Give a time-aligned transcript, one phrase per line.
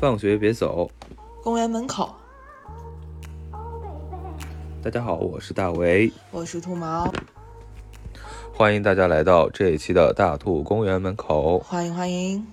[0.00, 0.90] 放学别走，
[1.42, 2.14] 公园门口。
[4.82, 7.12] 大家好，我是大为，我是兔毛，
[8.54, 11.58] 欢迎大家来到这一期的大兔公园门口。
[11.58, 12.46] 欢迎欢迎。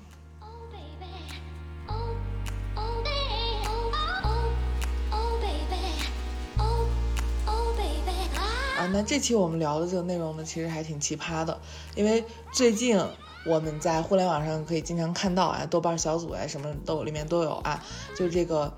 [8.78, 11.58] 啊，那这期我们聊的这个内容呢，其实还挺奇葩的，
[11.96, 13.02] 因为最近。
[13.44, 17.84] 我们在互联网上可以经常看到啊，豆瓣小组啊，什么都里面都有啊，
[18.16, 18.72] 就是这个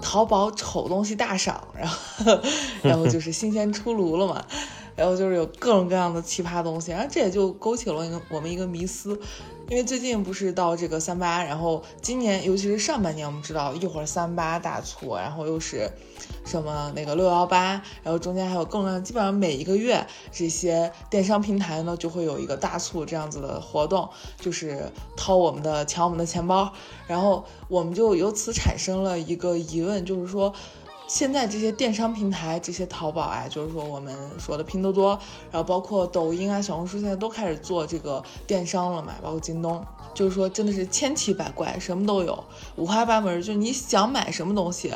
[0.00, 2.40] 淘宝丑东西大赏，然后
[2.82, 4.44] 然后就是新鲜出炉了嘛。
[4.94, 9.18] 然后就是有各种各样的奇葩东西，然后这也就勾起了一个我们一个迷思，
[9.72, 15.90] 因为最近不是到这个三八，然后今年尤其是上半年，我们知道一会儿三八大促，然后又是
[16.44, 24.06] 什么那个六幺八，然后中间还有各种各样，基本上每一个月这些电商平台呢就会有一个大促这样子的活动，
[24.38, 26.70] 就是掏我们的抢我们的钱包，
[27.06, 30.52] 然后我们就由此产生了一个疑问，就是说。
[31.12, 35.10] 现在这些电商平台，这些淘宝啊，就是说我们说的拼多多，
[35.50, 42.42] 然后包括抖音啊、小红书，现在都开始做这个电商了嘛，包括京东，就是说真的是千奇百怪，什么都有，
[42.76, 44.94] 五花八门，就是你想买什么东西，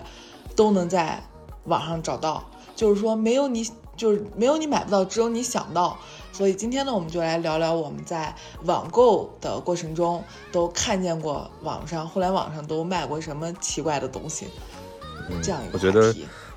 [0.56, 1.23] 都能在
[1.64, 2.42] 网上找到，
[2.75, 5.98] 就是说没有你，就是没有你买不到，只有你想到。
[6.33, 14.47] 所以今天呢，我们就来聊聊我们在网购的过程中都看见过网上、互联网上都卖过什么奇怪的东西。
[15.42, 16.14] 这样一个我觉得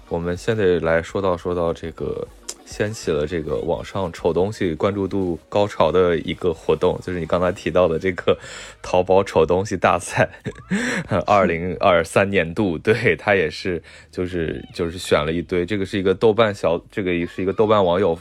[0.08, 2.28] 我们现在来说到说到这个
[2.66, 8.38] 掀起了这个网上丑东西关注度高潮的一个活动，就是你刚才提到的这个
[8.82, 10.30] 淘宝丑东西大赛，
[11.26, 18.18] 二零二三年度，对它也是就是就是选了一堆，这个是一个豆瓣小，这个也是一个豆瓣网友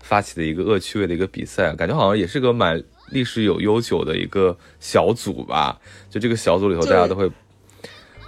[0.00, 5.78] 发起的一个恶趣味的一个比赛，感觉好像也是个蛮历史有悠久的一个小组吧，
[6.10, 7.30] 就这个小组里头大家都会。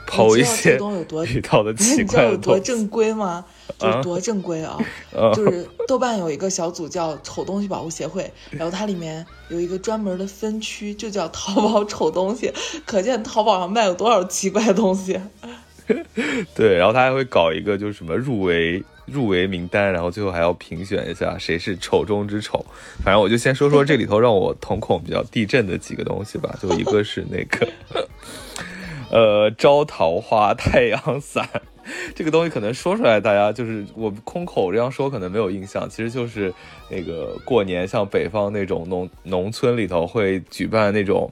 [0.09, 0.79] 抛一些
[1.27, 3.45] 遇到的奇怪，你知道有多正规吗？
[3.79, 4.77] 就是多正规啊！
[5.37, 12.53] 就是豆瓣有一个小组叫“丑东西保护协会”，然后它里面有一个专门的分区，就叫“淘宝丑东西”。
[12.87, 15.21] 可见淘宝上卖有多少奇怪的东西。
[16.57, 22.65] 对，然后他还会搞一个，就是什么入围入围名单，然后最后还要评选一下谁是丑中之丑。
[23.05, 26.59] 反正我就先说说这里头让我瞳孔比较地震的几个东西吧。
[26.61, 27.69] 就一个是那个。
[29.11, 31.49] 呃，招桃花 太阳伞，
[32.15, 35.89] 这个东西可能说出来，大家就是我空口这样说，可能没有印象。
[35.89, 36.53] 其实就是
[36.91, 41.31] 那个过年，像北方那种农农村里头会举办那种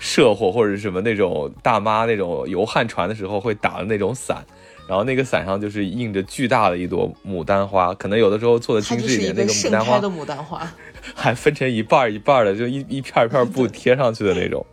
[0.00, 4.44] 社火或者什么那种大妈那种游旱船的时候会打的那种伞，
[4.88, 10.68] 然后那个伞上就是印着巨大的一朵牡丹花，可能有的时候做的精致一点，那个牡丹花的牡丹花
[11.14, 14.66] 还分成一半一半的，就一一片一片 布贴上去的那种。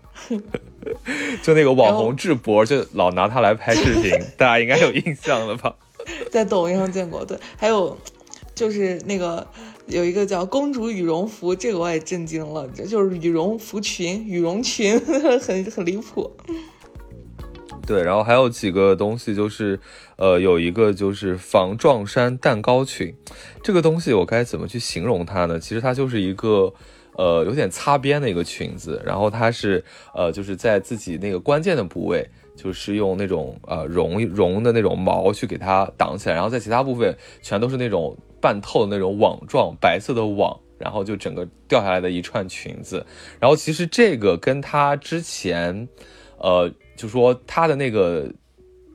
[1.44, 5.76] 就那个网红智博，就老拿它来拍视频， 大家应该有印象了吧？
[6.32, 7.38] 在抖音上见过，对。
[7.58, 7.98] 还有
[8.56, 9.46] 就是那个
[9.88, 15.00] 有一个叫公主羽绒服，这个我也震惊了，这就是羽绒服裙、羽绒裙，
[15.40, 16.32] 很很离谱。
[17.86, 19.80] 对，然后还有几个东西，就是
[20.16, 23.16] 呃，有一个就是防撞衫蛋糕裙，
[23.64, 25.60] 这个东西我该怎么去形容它呢？
[25.60, 26.74] 其实它就是一个。
[27.20, 29.84] 呃，有点擦边的一个裙子，然后它是
[30.16, 32.26] 呃，就是在自己那个关键的部位，
[32.56, 43.06] 就是用那种呃绒绒的那种毛去给它挡起来，然后在其他部分全都是那种半透的那种网状白色的网，然后就整个掉下来的一串裙子。
[43.38, 45.90] 然后其实这个跟它之前，
[46.38, 48.32] 呃，就说它的那个。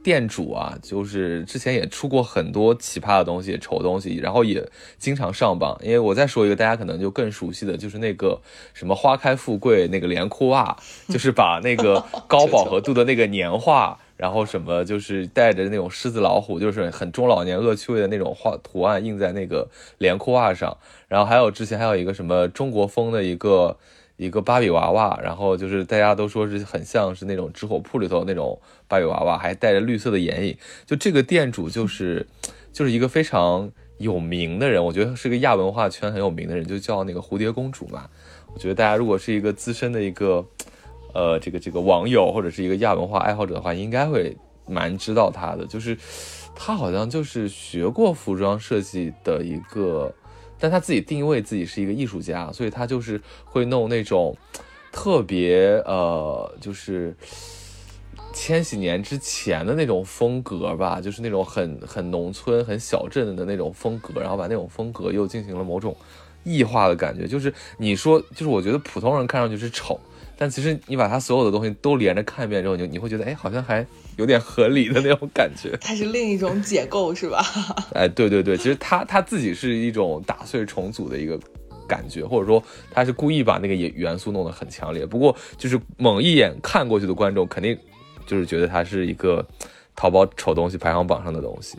[0.05, 5.77] 店主啊，就是之前也出过很多奇葩的东西、丑东西，然后也经常上榜。
[5.83, 8.43] 因为我再说一个，大家可能就更熟悉的就是那个
[8.75, 10.77] 什么花开富贵那个连裤袜，
[11.09, 20.77] 就是把那个 高饱和度的那个年画，然后什么就是带着那种狮子老虎，就是很中老年恶趣味的那种画图案印在那个连裤袜上。
[21.09, 23.79] 然后还有之前还有一个什么中国风的一个。
[24.17, 30.57] 一个芭比娃娃，然后就是大家都说是很像是那种纸火铺里头那种芭比娃娃，还带着绿色的眼影。
[30.87, 32.27] 就这个店主就是，
[32.73, 38.09] 就是一个非常有名的人，我觉得是个亚文化圈很有名的人，就叫那个蝴蝶公主嘛。
[38.53, 40.47] 我觉得大家如果是一个资深的一个，
[41.13, 45.67] 呃，这个这个网友或者是一个亚文化爱好者的话，应该会蛮知道她的。
[45.67, 45.99] 就是
[46.55, 50.15] 她好像就是学过服装设计的一个。
[50.65, 54.35] 但他自己定位自己是一个艺术家，所以他就是会弄那种
[54.91, 57.15] 特别呃，就是
[58.33, 65.95] 千禧年之前的那种风格吧，就是那种很很农村、很小镇的那种风格，然后把那种风格又进行了某种
[66.45, 67.27] 异化的感觉。
[67.27, 70.01] 就是你说，就是我觉得普通人看上去是丑，
[70.37, 73.87] 但其实你把它所有的东西都连着看一遍之后，你你会觉得，哎，好像还
[74.17, 75.77] 有点合理的那种感觉。
[75.81, 77.45] 它是另一种解构，是吧？
[77.95, 81.39] 哎，对对对，其实它它自己是一种打碎重组的一个
[81.87, 85.07] 感觉，或者说它是故意把那个元元素弄得很强烈。
[85.07, 87.79] 不过就是猛一眼看过去的观众，肯定
[88.27, 89.47] 就是觉得它是一个
[89.95, 91.79] 淘宝丑东西排行榜上的东西。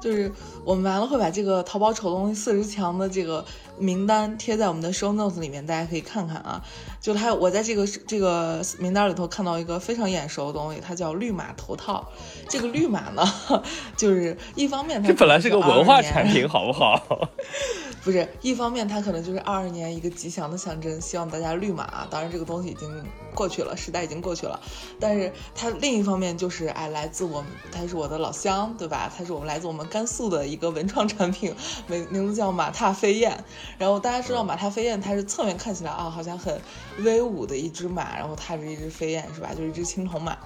[0.00, 0.30] 就是
[0.64, 3.44] 我们完了会把这个淘宝丑东西四十强的这个
[3.78, 6.62] 名单贴在我们的 show notes 里面，大家可以看看啊。
[7.00, 12.06] 就它，我在这个这个名单里头看到一个非常眼熟的东西，它叫绿马头套。
[12.48, 13.22] 这个绿马呢，
[13.96, 17.28] 就是一方面它这本来是个文化产品，好不好？
[18.02, 22.06] 不是，一方面它可能就是二二年一个吉祥的象征，希望大家绿马。
[22.08, 23.04] 当然这个东西已经
[23.34, 24.58] 过去了，时代已经过去了。
[24.98, 29.12] 但是它另一方面就是哎，来自我们，它是我的老乡，对吧？
[29.14, 31.54] 它是我们来自我们甘肃的一个文创产品，
[31.86, 33.44] 名名字叫马踏飞燕。
[33.76, 36.58] 然后大家知道马踏飞燕，它是侧面看起来啊，好像很
[37.00, 39.50] 威武的一只马，然后踏着一只飞燕，是吧？
[39.54, 40.38] 就是一只青铜马。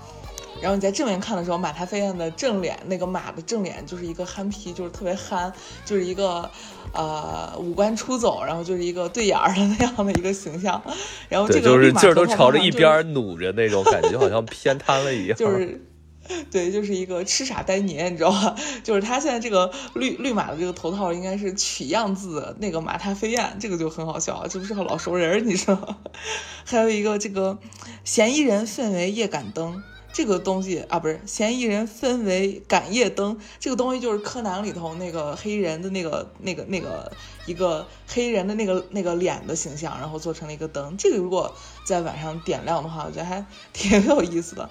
[0.60, 5.52] 然后你在正面看的时候，马踏飞燕的正脸，那个马的正脸就是一个憨批，就是特别憨，
[5.84, 6.48] 就是一个
[6.92, 10.82] 呃五官出走，然后就是一个对眼儿的那样的一个形象。
[11.28, 15.36] 然后这个就是劲儿都朝着一边努着那种感觉，好像偏瘫了一样。
[15.36, 15.80] 就是。
[16.52, 18.54] 对，就是一个痴傻呆年，你知道吧？
[18.84, 25.96] 就是他现在这个绿绿马的这个头套，应该是取样自那个马踏飞燕，这个就很好笑，这不是个老熟人，你说？
[26.64, 27.58] 还有一个这个
[28.04, 29.82] 嫌疑人氛围夜感灯，
[30.12, 37.10] 这个东西啊，不是嫌疑人分为感夜灯，这个东西就是柯南里头那个黑人的那个那个那个
[37.46, 40.94] 一个黑人的那个那个脸的形象，然后做成了一个灯。
[40.98, 41.54] 这个如果
[41.84, 44.68] 在晚上点亮的话，我觉得还挺有意思的。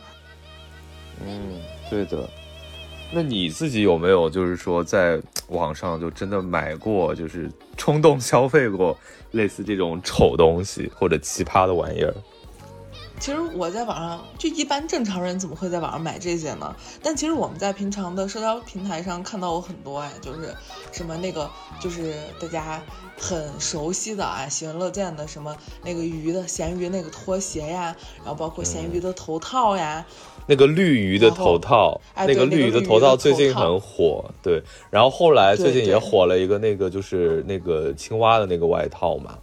[1.25, 1.59] 嗯，
[1.89, 2.29] 对的。
[3.13, 8.97] 那你自己有没有就是说在网上就真的买过，就是冲动消费过
[9.31, 12.13] 类似这种丑东西或者奇葩的玩意儿？
[13.21, 16.75] 其实我在网上就一般正常人怎么会在网上买这些呢？
[17.03, 20.51] 但其实我们在平常的社交平台上看到过很多哎，就是
[20.91, 21.47] 什么那个
[21.79, 22.81] 就是大家
[23.15, 30.03] 很熟悉的啊，喜闻乐见的什么那个鱼的咸鱼那个拖鞋呀，然后包括咸鱼的头套呀。
[30.47, 34.63] 那个绿鱼的头套，那个绿鱼的头套最近很火，对。
[34.89, 39.37] 然后后来最近也火了一个那个就是那个青蛙的那个外套嘛，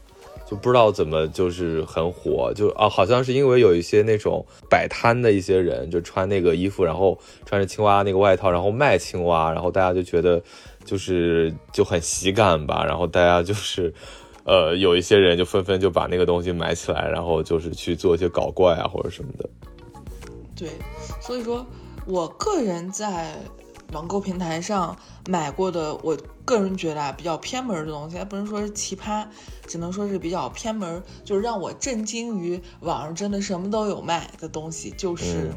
[0.48, 10.42] 就不知道怎么就是很火，就啊好像是因为有一些那种摆摊的一些人就穿那个衣服，然后穿着青蛙那个外套，然后卖青蛙，然后大家就觉得
[10.86, 13.92] 就是就很喜感吧，然后大家就是
[14.44, 19.46] 呃有一些人就纷纷就把那个东西买起来，然后就是去做一些搞怪啊或者什么的。
[20.56, 20.70] 对，
[21.20, 21.66] 所以说，
[22.06, 23.36] 我个人在
[23.92, 24.96] 网购平台上
[25.28, 29.26] 买过的，我个人觉得啊，比较偏门的东西，还不能说是奇葩，
[29.66, 35.52] 只能说是比较偏门，就是让我震惊于网上真的什么都有卖的东西，就是。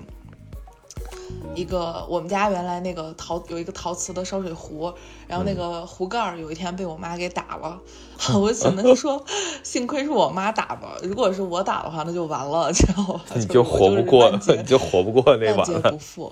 [1.53, 4.93] 一个我们家原来那个陶有一个陶瓷的烧水壶，
[5.27, 7.79] 然后那个壶盖儿有一天被我妈给打了，
[8.39, 9.23] 我只能说
[9.61, 13.21] 幸亏是我妈打的，如果是我打的话那就完了，知道吧？
[13.35, 15.57] 你就活不过， 你就活不过那晚。
[15.57, 16.31] 万劫不复，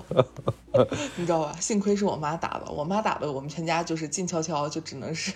[1.18, 1.54] 你知道吧？
[1.60, 5.34] 幸亏是我妈打的，我妈打的，我们全家就是静悄悄，就只能是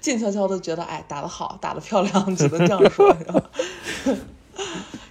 [0.00, 3.16] 静悄悄的觉得，哎，打得好，打得漂亮，只能这样说。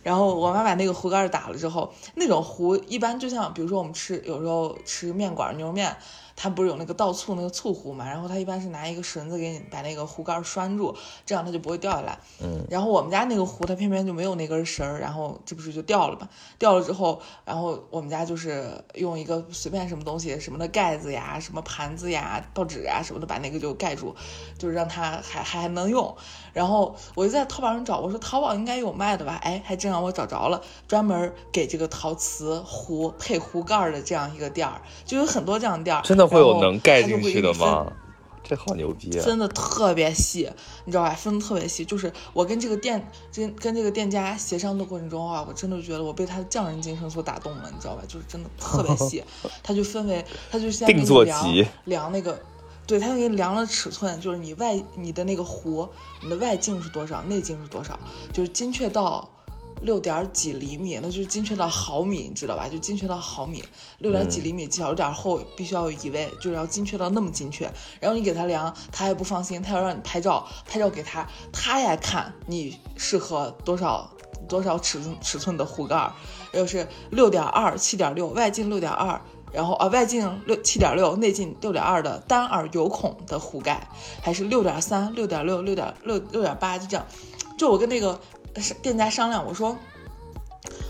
[0.08, 5.94] 然后我妈把那个壶盖打了之后，那种壶一般就像，比如说我们吃有时候吃面馆牛肉面。
[6.40, 8.08] 它不是有那个倒醋那个醋壶嘛？
[8.08, 12.18] 然后它一般是拿一个绳子给你把那个壶盖拴住，这样它就不会掉下来。
[12.40, 12.64] 嗯。
[12.70, 16.30] 然后我们家那个壶它偏偏就没有那根绳儿，然后这不是就掉了嘛？
[16.60, 24.16] 掉了之后，然后我们家就是用一个随便什么东西什么的盖子呀、什么盘子呀、报纸呀什么的把那个就盖住，
[24.60, 26.16] 就是让它还还能用。
[26.54, 29.40] 然后我就在淘宝上找，我说淘宝应该有卖的吧？
[29.42, 36.04] 哎，还真让我找着了，专门给这个陶瓷壶配壶盖的这样一个店儿，就有很多这样的店儿。
[36.04, 36.27] 真的。
[36.28, 37.92] 会有能盖进去的吗？
[38.50, 39.26] 这好牛逼啊！
[39.26, 40.50] 分的特别细，
[40.86, 41.10] 你知道吧？
[41.10, 48.04] 分的特别细，就是我跟这个店跟跟这个店家协商的过程中啊，我真的觉得我被他的匠人精神所打动了，你知道吧？
[48.08, 49.22] 就是真的特别细，
[49.62, 52.40] 他就分为，他就先给你量量那个，
[52.86, 55.90] 对他给你量了尺寸，就是你外你的那个壶，
[56.24, 58.00] 你的外径是多少，内径是多少，
[58.32, 59.30] 就是精确到。
[59.82, 62.68] 六点几厘米，那就是精确到毫米，你知道吧？
[62.68, 63.64] 就精确到毫米，
[64.00, 67.72] 六点几厘米，小点厚，必须要有移位，就是要精确到那么精确。
[68.00, 74.10] 然后你给他量，他还不放心，他要让你拍照，拍照给他，他也看你适合多少
[74.50, 76.12] 多少尺寸尺寸的壶盖，
[76.54, 79.22] 又是六点二、七点六，外径六点二，
[79.54, 83.88] 然后啊外径六七点六，内径六点二的单耳有孔的壶盖，
[84.22, 87.06] 还是六点三、六点六、六点六六点八，就这样。
[87.58, 88.20] 就我跟那个。
[88.82, 89.78] 店家商量，我说。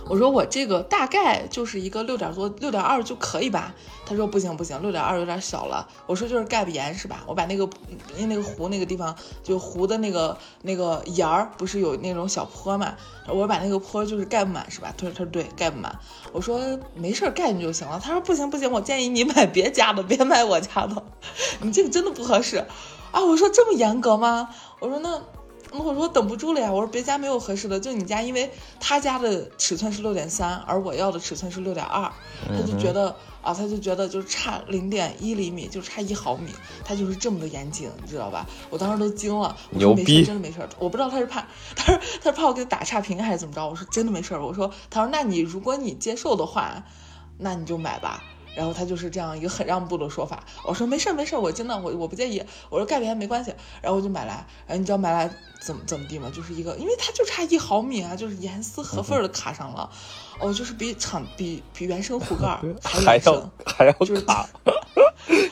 [0.09, 3.75] 我说我这个大概就是一个六点多，六点二就可以吧？
[4.05, 5.85] 他说不行不行，六点二有点小了。
[6.05, 7.25] 我说就是盖不严是吧？
[7.27, 7.69] 我把那个
[8.15, 12.95] 因为那个湖那个地方就湖的那个那个沿儿不是有那种小坡嘛？
[13.27, 14.93] 我把那个坡就是盖不满是吧？
[14.97, 15.93] 他说他说对盖不满。
[16.31, 16.57] 我说
[16.95, 17.99] 没事盖进就行了。
[18.01, 21.03] 他说不行不行，我建议你买别家的，别买我家的，
[21.59, 22.65] 你这个真的不合适
[23.11, 23.21] 啊！
[23.25, 24.49] 我说这么严格吗？
[24.79, 25.21] 我说那。
[25.83, 26.71] 我说等不住了呀！
[26.71, 32.11] 我说别家没有合适的，就你家，因为他家的尺寸是六点三，而我要的尺寸是六点二，
[32.47, 36.51] 他就觉得啊，他就觉得就是差零点一厘米，就差一毫米，
[36.83, 38.45] 他就是这么的严谨，你知道吧？
[38.69, 40.69] 我当时都惊了，我说没事，真的没事儿。
[40.79, 43.67] 我不知道他是怕，他说他是怕我给他打差评还是怎么着？
[43.67, 44.45] 我说真的没事儿。
[44.45, 46.83] 我说他说那你如果你接受的话，
[47.37, 48.23] 那你就买吧。
[48.57, 50.43] 然后他就是这样一个很让步的说法。
[50.65, 52.43] 我说没事儿没事儿，我真的我我不介意。
[52.71, 53.53] 我说盖边没关系。
[53.83, 56.31] 然后我就买来，然后你知道买来怎么怎么地吗？
[56.35, 59.87] 就是一个，因为它就差一毫米啊，就是严丝合缝的卡上了。
[60.39, 63.93] 哦，就是比厂比比原生壶盖 还要还要
[64.25, 64.49] 卡，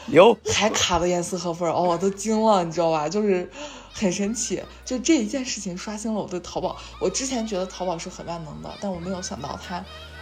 [0.08, 1.72] 有 还卡的严丝合缝。
[1.72, 3.08] 哦，我都惊了，你知道吧？
[3.08, 3.48] 就是
[3.94, 4.64] 很神奇。
[4.84, 6.76] 就这一件事情刷新了我对淘宝。
[7.00, 9.76] 我之前觉得淘宝是很万能的，但我没有想到它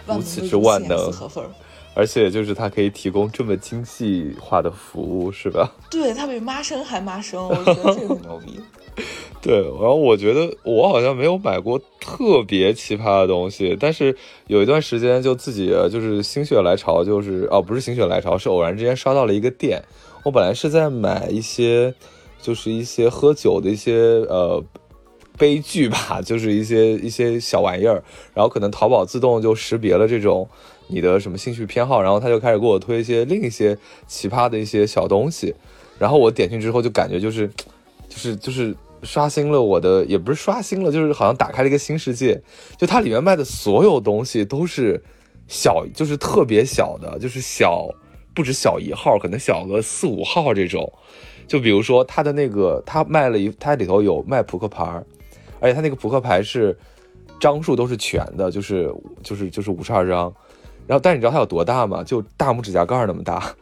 [0.06, 1.50] 万能的如此严丝合缝。
[1.94, 5.72] 而且就是它可以提供这么精细化的服务，是吧？
[5.90, 8.60] 对，它比妈生还妈生，我觉得这个很牛逼。
[9.42, 19.82] 对，然后我觉得我好像没有买过特别奇葩的东西，但是有一段时间就自己就是心血来潮，就是哦，不是心血来潮，是偶然之间刷到了一个店。
[20.22, 21.92] 我本来是在买一些，
[22.40, 23.94] 就是一些喝酒的一些
[24.28, 24.64] 呃
[25.36, 30.48] 杯具吧，就是一些一些小玩意儿，然后可能淘宝自动就识别了这种。
[30.86, 33.76] 你的什么兴趣偏好，然后他就开始给我推一些另一些
[34.06, 35.54] 奇葩的一些小东西，
[35.98, 37.48] 然后我点进之后就感觉就是，
[38.08, 42.42] 就是就是刷新了我的，也不是刷新了，就是好像打开了一个新世界。
[42.76, 45.02] 就它里面卖的所有东西都是
[45.48, 47.88] 小，就是特别小的，就是小
[48.34, 50.92] 不止小一号，可能小个四五号这种。
[51.46, 55.02] 就比如说它的那个，它卖了一，它里头有卖扑克牌，
[55.60, 56.76] 而且它那个扑克牌是
[57.38, 60.34] 张数都是全的，就是就是就是五十二张。
[60.86, 62.02] 然后，但是你知道它有多大吗？
[62.04, 63.54] 就大拇指甲盖那么大。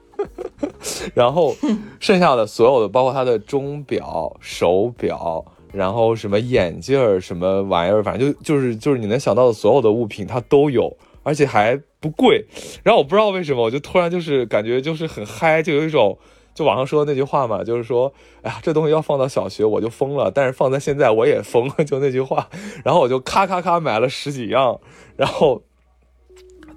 [1.14, 1.54] 然后，
[2.00, 12.44] 剩下的所有的，包括它的钟表、手表，然后什么眼镜儿、什么玩意儿，反正就就是就是你能想到的所有的物品，它都有，而且还不贵。
[12.82, 16.16] 然后我不知道为什么，我就突然就是感觉就是很嗨，就有一种
[16.54, 18.12] 就网上说的那句话嘛，就是说，
[18.42, 22.48] 哎呀，这东西要放到小学我就疯了，但是放在现在我也疯了，就那句话。
[22.84, 24.80] 然后我就咔咔咔买了十几样，
[25.16, 25.62] 然后。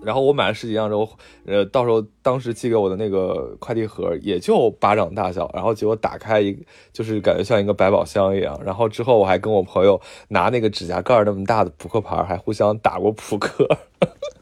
[0.06, 1.10] 然后我买了十几样之后，
[1.46, 6.58] 呃，到时候当时寄给我的那个快递盒也就巴掌大小，然后结果打开一，
[6.94, 8.60] 就是感觉像一个百宝箱一样。
[8.64, 13.68] 然后之后我还跟我朋友拿那个指甲盖那么大的扑克牌，还互相打过扑克。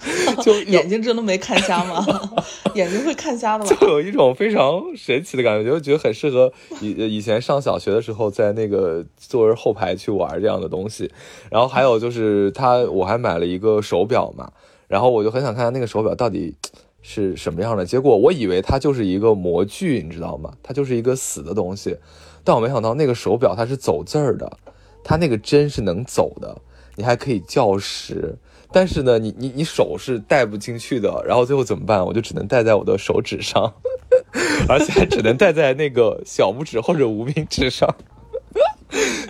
[0.43, 2.05] 就眼睛真的没看瞎吗？
[2.75, 3.71] 眼睛会看瞎的吗？
[3.79, 6.51] 就有一种非常神奇的感觉，就觉得很适合
[6.81, 11.09] 以以前上小学的时候在那个作文后排去玩这样的东西。
[11.49, 14.51] 然后还有就是他，我还买了一个手表嘛。
[14.93, 16.55] 然后我就很想看看那个手表到底
[17.01, 20.53] 是什么样的，结果我以为它就是一个模具，你知道吗？
[20.61, 21.97] 它就是一个死的东西，
[22.43, 24.55] 但我没想到那个手表它是走字儿的，
[25.03, 26.55] 它那个针是能走的，
[26.95, 28.37] 你还可以校时，
[28.71, 31.23] 但是呢，你你你手是戴不进去的。
[31.25, 32.05] 然后最后怎么办？
[32.05, 33.73] 我就只能戴在我的手指上，
[34.69, 37.89] 而且还只能戴在那个小拇指或者无名指上，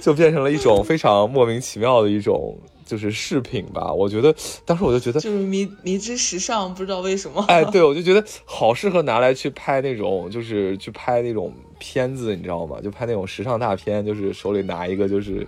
[0.02, 2.58] 就变成了一种非常莫名其妙的一种。
[2.86, 4.34] 就是饰品吧，我觉得
[4.66, 7.44] 当时我就觉得就是迷迷之时尚，不知道为什么。
[7.48, 12.78] 哎，对，我就觉得好适合拿来去拍那种，就是去拍那种片子，你知道吗？
[12.82, 15.48] 就拍那种时尚大片，就是手里拿一个，就是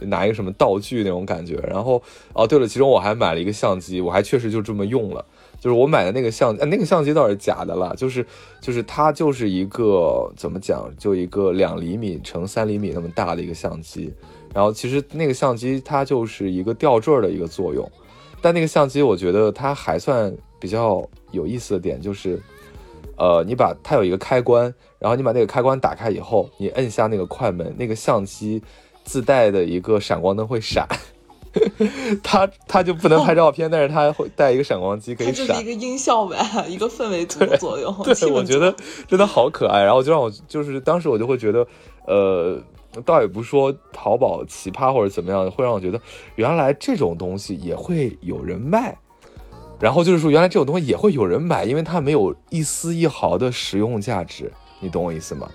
[0.00, 1.56] 拿一个什么道具那种感觉。
[1.68, 5.24] 然后哦，对了，其中我还买了一个相机，我还确实就这么用了。
[5.60, 8.24] 就是我买的那个相，那个相机倒是假的了，就是
[8.60, 14.12] 就是它就是一个怎么讲，就一个两厘米乘三厘米那么大的一个相机。
[14.54, 17.88] 然后其实那个相机它就是一个吊坠的一个作用，
[18.40, 22.40] 但那个相机我觉得它还算比较有意思的点就是，
[23.16, 28.60] 呃，你把它有一个开关，然后你把那个开关打开以后，你摁下那个快门，那个相机
[29.04, 30.88] 自带的一个闪光灯会闪，
[32.24, 36.36] 它它就不能拍照片，但是它会带一个闪光机可以闪，就是一个音效呗，
[36.66, 37.94] 一个氛围图的 作用。
[38.02, 38.74] 对，我觉得
[39.06, 41.66] 真的好可爱，然后就让我就是当时我就会觉得，
[42.06, 42.58] 呃。
[43.04, 46.00] 倒也不是说淘宝奇葩或者怎么样，会让我觉得
[46.36, 48.96] 原来这种东西也会有人卖，
[49.78, 55.48] 然后就是说原来这种东西也会有人买，因为它没有一丝一毫的实用价值，你懂我意思吗？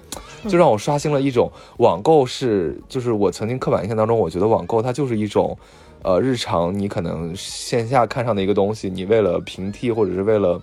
[0.48, 5.58] 就让我刷新了一种网购是，就是我曾经刻板印象当中，我觉得网购它就是一种，
[6.02, 10.62] 呃日常你可能线下看上的一个东西，你为了平替或者是为了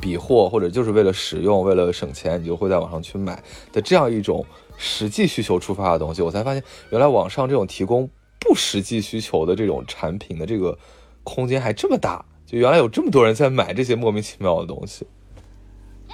[0.00, 4.44] 比货，或者就是为了使用、为了省钱，你就会在网上去买的这样一种
[4.82, 8.10] 实际需求出发的东西，我才发现原来网上这种提供
[8.40, 10.76] 不实际需求的这种产品的这个
[11.22, 15.06] 空间还这么大，就原来有这么多人在买这些莫名其妙的东西。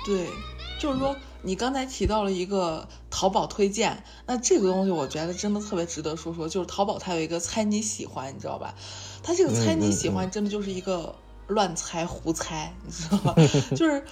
[0.05, 0.27] 对，
[0.79, 8.75] 就是说你刚才提到了一个淘宝推荐，那这个东西我觉得真的特别值得说说，就是淘宝它有一个猜你喜欢，你知道吧？
[9.23, 11.15] 它这个猜你喜欢真的就是一个。
[11.49, 13.35] 乱猜胡猜，你知道吧？
[13.71, 14.05] 就是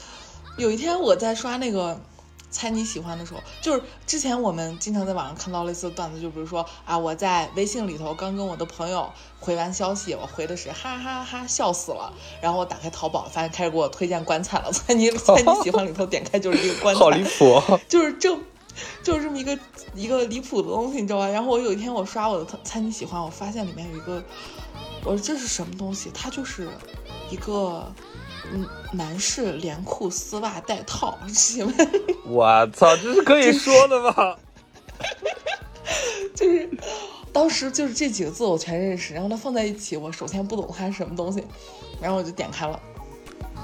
[0.56, 2.00] 有一天我在刷那个
[2.56, 12.10] 猜你喜欢的时候，就是之前我们经常在网上看到类似的段子，就比如说啊，我在微信里头刚跟我的朋友回完消息，我回的是哈哈哈笑死了，
[12.40, 14.72] 然后我打开淘宝，发现开始给我推荐棺材了。
[14.72, 18.34] 猜你猜你喜欢里头点开就是一个棺材，好离谱， 就是这
[19.02, 19.58] 就是这么一个
[19.94, 21.28] 一个离谱的东西，你知道吧？
[21.28, 24.22] 然后我有一天我刷我的猜你喜欢，我发现里面有一个，
[25.04, 26.10] 我说这是什么东西？
[26.14, 26.70] 它就是。
[27.28, 28.25] 一个嗯，
[28.92, 31.90] 男士连裤丝袜带套，请问？
[32.26, 34.36] 我操，这是可以说的吗？
[36.34, 36.68] 就是
[37.32, 41.42] 当时就是这几个字我全认识，然后它放在一起，我首先不懂它是什么东西，
[42.00, 42.80] 然后我就点开了，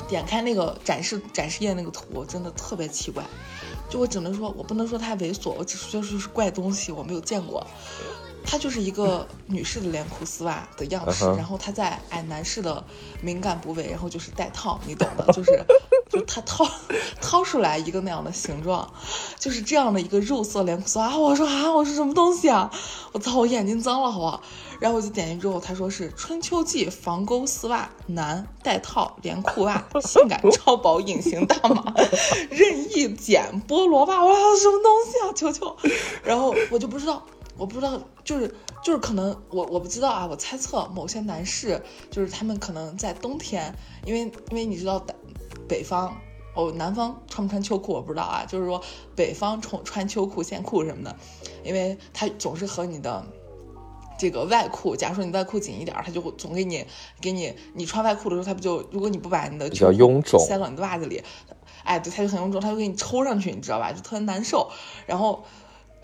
[0.09, 3.23] 点开那个展示展示页那个图，真的特别奇怪，
[3.89, 7.67] 就我只能说，我不能说它猥琐，我只是就是怪东西，我没有见过。
[8.45, 12.85] 它就是一个女士的连裤丝袜的样式，然后它在哎男士的
[13.21, 15.65] 敏感部位，然后就是带套，你懂的，就是
[16.11, 16.69] 就它掏
[17.21, 18.93] 掏出来一个那样的形状，
[19.39, 21.17] 就是这样的一个肉色连裤丝袜。
[21.17, 22.71] 我说啊，我是什么东西啊？
[23.13, 24.43] 我操，我眼睛脏了好不好？
[24.81, 31.95] 然后我就点进之后，他说是春秋季防勾丝袜男带套连裤袜， 性感超薄隐形大码，
[32.51, 34.25] 任意剪菠萝袜。
[34.25, 35.33] 我说什么东西啊？
[35.35, 35.77] 求求！
[36.25, 37.23] 然后我就不知道。
[37.59, 45.15] 我不知道，就是就是可能我我不知道啊，我猜测某些男士就是他们可能在冬天，因为因为你知道北
[45.69, 46.17] 北方
[46.55, 48.83] 哦，南方穿不穿秋裤我不知道啊，就是说
[49.15, 51.17] 北方穿穿秋裤线裤什么的，
[51.63, 53.25] 因为他总是和你的
[54.19, 56.85] 这个外裤，假如说你外裤紧一点，他就会总给你
[57.21, 61.23] 给你你穿外裤的时候，他不就如果你不把你的比较臃肿塞到你的袜子里，
[61.85, 63.93] 哎，对，他就很臃肿，他就给你抽上去，你知道吧？
[63.93, 64.71] 就特别难受，
[65.07, 65.45] 然后。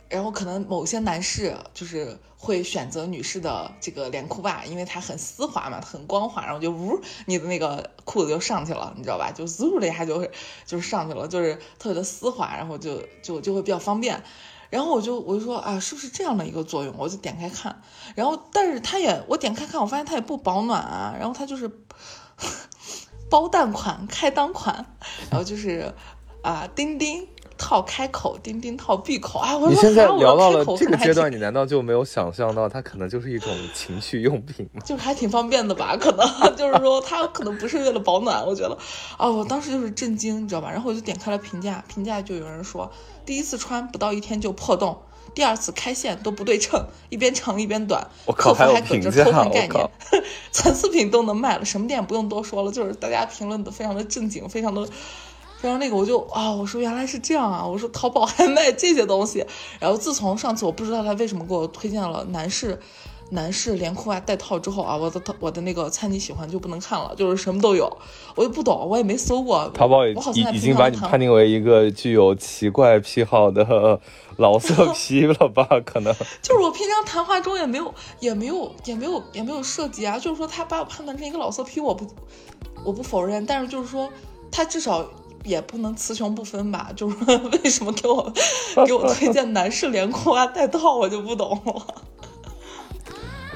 [0.09, 9.31] 然后可能某些男士就是会选择女士的这个连裤袜，因为它很丝滑嘛，很光滑，然后就呜，你的那个裤子就上去了，你知道吧？
[9.31, 10.31] 就嗖的一下就会
[10.65, 14.23] 就是上去了，就是特别的丝滑，然后就就就会比较方便。
[14.71, 16.95] 然后我就我就说啊，是不是这样的一个作用？
[16.99, 17.83] 我就点开看，
[18.15, 21.71] 然后但是它也我点开看，我发现它也不保暖啊，然后它就是
[23.31, 24.85] 包蛋款、开裆款，
[25.31, 25.95] 然后就是
[26.51, 27.27] 啊钉钉。
[27.61, 29.57] 套开口，钉钉套闭口啊！
[29.69, 34.81] 你现在聊到了这个阶段，你难道就没有想象到它可能就是一种情趣用品吗？
[34.87, 35.97] 就是还挺方便的吧？
[35.97, 38.79] 可能 就是说它可能不是为了保暖，我觉得
[39.17, 40.71] 啊，我当时就是震惊，你知道吧？
[40.71, 42.89] 然后我就点开了评价，评价就有人说，
[43.27, 44.97] 第一次穿不到一天就破洞，
[45.35, 48.07] 第二次开线都不对称，一边长一边短，
[48.37, 49.91] 客服还搁着偷换概念，
[50.53, 54.89] 残次品都能卖了，什么店不用多说了，就是大家评论的非常的正经，非常的。
[55.61, 59.45] 然后那个我就啊，我说原来是这样啊，我说淘宝还卖这些东西。
[59.81, 62.79] 然后自从上次我不知道他为什么给我推荐了男士
[63.31, 67.91] 男士连裤袜带套之后啊，我的我的那个猜你喜欢就不能看了，就是什么都有，
[68.37, 69.69] 我也不懂，我也没搜过。
[69.75, 70.15] 淘宝已
[70.55, 74.01] 已经把你判定为一个具有奇怪癖好的
[74.39, 75.67] 老色 批了吧？
[75.85, 82.07] 可能就是我平常谈话中也没有也没有也没有也没有涉及啊，就是说他把我判断成一个老色批，我不
[82.85, 84.09] 我不否认，但是就是说
[84.53, 85.05] 他至少。
[85.49, 86.91] 也不能雌雄不分吧？
[86.95, 87.17] 就是
[87.65, 88.33] 为什么给我
[88.87, 91.95] 给我推荐男士连裤袜带套， 我就不懂了。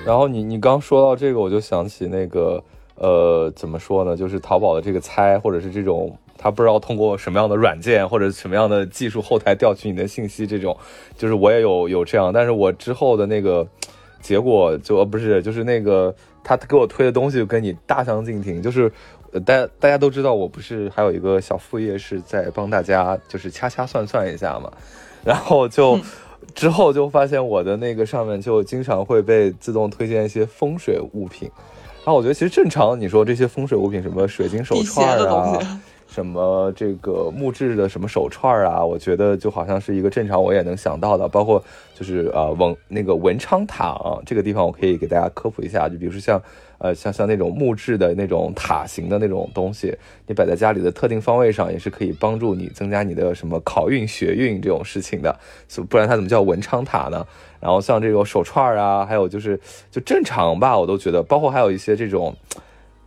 [0.05, 2.63] 然后你你刚说到这个，我就想起那个
[2.97, 4.17] 呃，怎么说呢？
[4.17, 10.77] 就是淘宝的这个猜，或者是这种他不知道通过什么样的软件或者什么样的技术后台调取你的信息，这种
[11.17, 13.67] 就是我也有有这样，但是我之后的那个
[14.21, 18.91] 结果就不是，就是那个他给我推的东西跟你大相径庭，就是。
[19.41, 24.71] 大大家都知道，我不是还有一个小副业是在帮大家就是掐掐算算一下嘛，
[25.25, 25.99] 然后就
[26.55, 31.51] 之后就发现我的那个上面就经常会被自动推荐一些风水物品，
[32.05, 35.81] 然后我觉得其实正常，你说这些风水物品什么水晶手串啊、
[36.13, 46.41] 什么这个木质的什么手串啊，我觉得就好像是一个正常我也能想到的，包括就是呃文那个文昌塔啊，这个地方我可以给大家科普一下，就比如说像
[46.77, 49.97] 呃像像那种木质的那种塔形的那种东西，
[50.27, 55.35] 你摆在家里的特定方位上，也是可以帮助你增加你的什么考运学运这种事情的，
[55.89, 57.27] 不然它怎么叫文昌塔呢？
[57.59, 59.59] 然后像这种手串啊，还有就是
[59.91, 62.37] 就正常吧，我都觉得，包括还有一些这种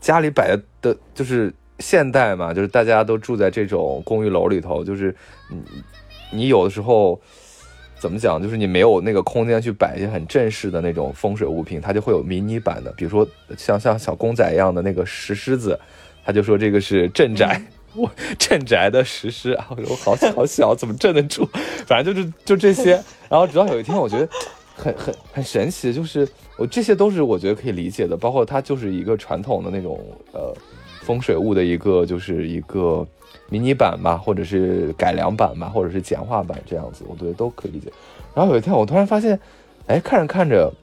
[0.01, 1.53] 家里摆的的，就是。
[1.79, 5.15] 现代嘛，就是大家都住在这种公寓楼里头，就是
[5.49, 5.61] 你
[6.31, 7.19] 你有的时候
[7.99, 15.77] 怎么讲，就是你没有那个空间去摆一些很正式的那种风水物品，它就会有迷你版的，比如说像像小公仔一样的那个石狮子，
[16.25, 17.61] 他就说这个是镇宅，
[17.95, 18.09] 我
[18.39, 21.45] 镇宅的石狮啊，我说好小好小，怎么镇得住？
[21.85, 22.91] 反正就是就这些。
[23.29, 24.29] 然后直到有一天，我觉得
[24.75, 29.99] 很很很神奇，就是我这些都是我觉得可以理解的，包括它就是一个传统的那种
[30.31, 30.55] 呃。
[31.05, 33.05] 风水物的一个就是一个
[33.47, 37.93] 迷你版吧，或者是改良版吧，或者是简化版这样子，我觉得都可以理解。
[38.33, 39.39] 然后有一天我突然发现，
[39.85, 40.73] 哎，看着看着，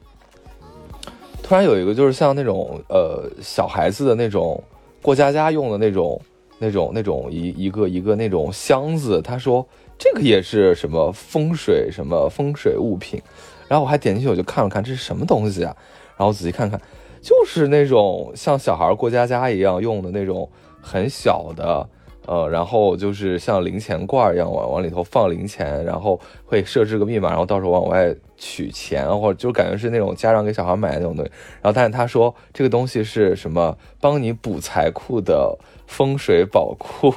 [1.43, 4.63] 突然有一个就是像那种呃小孩子的那种
[5.01, 6.21] 过家家用的那种
[6.57, 9.67] 那种那种一一个一个那种箱子，他说
[9.99, 13.21] 这个也是什么风水什么风水物品，
[13.67, 15.75] 然后我还点进去我就看了看这是什么东西啊，
[16.15, 16.79] 然后仔细看看。
[17.23, 20.47] 就是那种像小孩过家家一样用的那种
[20.81, 21.87] 很小的，
[22.27, 31.31] 呃，然后就是像零钱罐一样往往里头放零钱，然后会设置个密码，然后到时候往外取钱，或者就感觉是那种家长给小孩买的那种东西。
[31.61, 35.57] 然后但是他说这个东西是什么帮你补财库的
[35.87, 37.13] 风水宝库，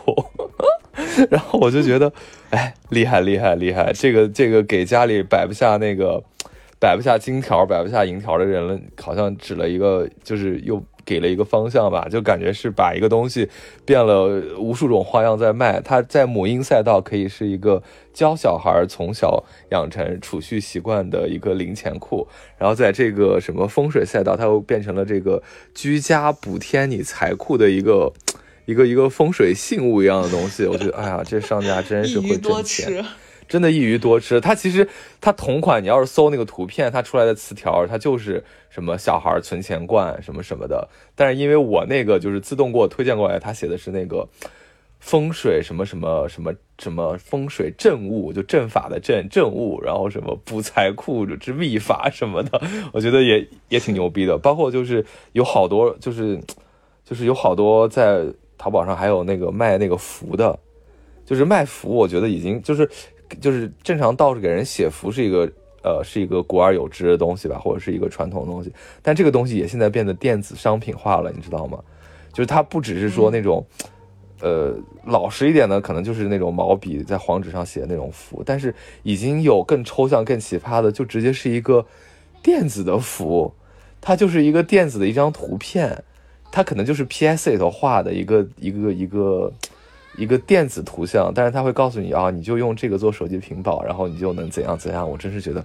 [1.28, 2.12] 然后我就觉得，
[2.50, 6.22] 哎，厉害厉害厉害，这个这个给家里摆不下那个。
[6.78, 13.48] 摆不下金条，摆不下银条的人了，好像指了一个，就是又给了一个方向吧，就感觉是把一个东西
[13.84, 15.80] 变了无数种花样在卖。
[15.80, 25.42] 它在母婴赛道可以是一个教小孩从小养成储蓄习惯的一个零钱库，然后在这个什么风水赛道，它又变成了这个
[25.74, 28.12] 居家补添你财库的一个
[28.66, 30.66] 一个一个风水信物一样的东西。
[30.66, 33.04] 我觉得，哎呀，这商家真是会挣钱。
[33.48, 34.40] 真的，一鱼多吃。
[34.40, 34.88] 它其实，
[35.20, 40.88] 它同款，你要是搜那个图片，它出来的词条，它就是什么小孩存钱罐什么什么的。
[41.14, 44.28] 但是因为我那个就是自动给我推荐过来，它写的是那个
[44.98, 52.60] 风水什么什么什么什么风水正物，就阵法的阵正物，然后什么补财库之秘法什么的，
[52.92, 54.36] 我觉得也也挺牛逼的。
[54.36, 56.40] 包括就是有好多，就是
[57.04, 58.24] 就是有好多在
[58.58, 60.58] 淘宝上还有那个卖那个符的，
[61.24, 62.90] 就是卖符，我觉得已经就是。
[63.40, 65.50] 就是正常道士给人写符是一个
[65.82, 71.78] 呃是一个古而有之的东西吧，或者是一个传统的东西，但这个东西也现在变得电子商品化了，你知道吗？
[72.32, 73.64] 就是它不只是说那种，
[74.40, 81.86] 呃老实一点的，可能就是那种毛笔在黄纸上写的那种符，但是已经有更抽象、更奇葩的，就直接是一个
[82.42, 83.54] 电子的符，
[84.00, 86.04] 它就是一个电子的一张图片，
[86.52, 89.52] 它可能就是 PS 里头画的一个一个一个。
[90.16, 95.08] 一个电子图像，但是他会告诉你啊，你就用这个做手机屏保，然后你就能怎样怎样。
[95.08, 95.64] 我真是觉得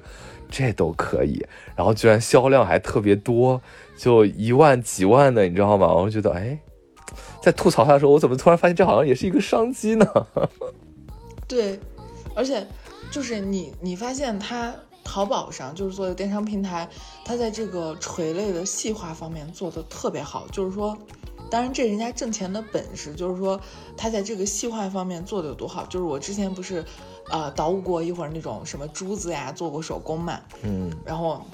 [0.50, 3.62] 这都可以，然后居然销量还特别多，
[3.98, 5.94] 就一万几万的，你知道吗？
[5.94, 6.60] 我觉得，哎，
[7.42, 10.06] 在吐槽他的时候，我怎么突然发现这好像也是一个商机呢？
[11.48, 11.80] 对，
[12.36, 12.68] 而且
[13.10, 16.88] 就是你，你发现他淘宝上就是做的电商平台，
[17.24, 20.98] 它在这个垂类的细化方面做的特别好，就是说。
[21.52, 23.60] 当然，这人家挣钱的本事，就是说
[23.98, 25.86] 他在这个细化方面做的有多好。
[25.86, 26.84] 就是我之前不是，
[27.30, 31.46] 呃，捣鼓过一会儿那种什么珠子呀，做过手工嘛，嗯，然后。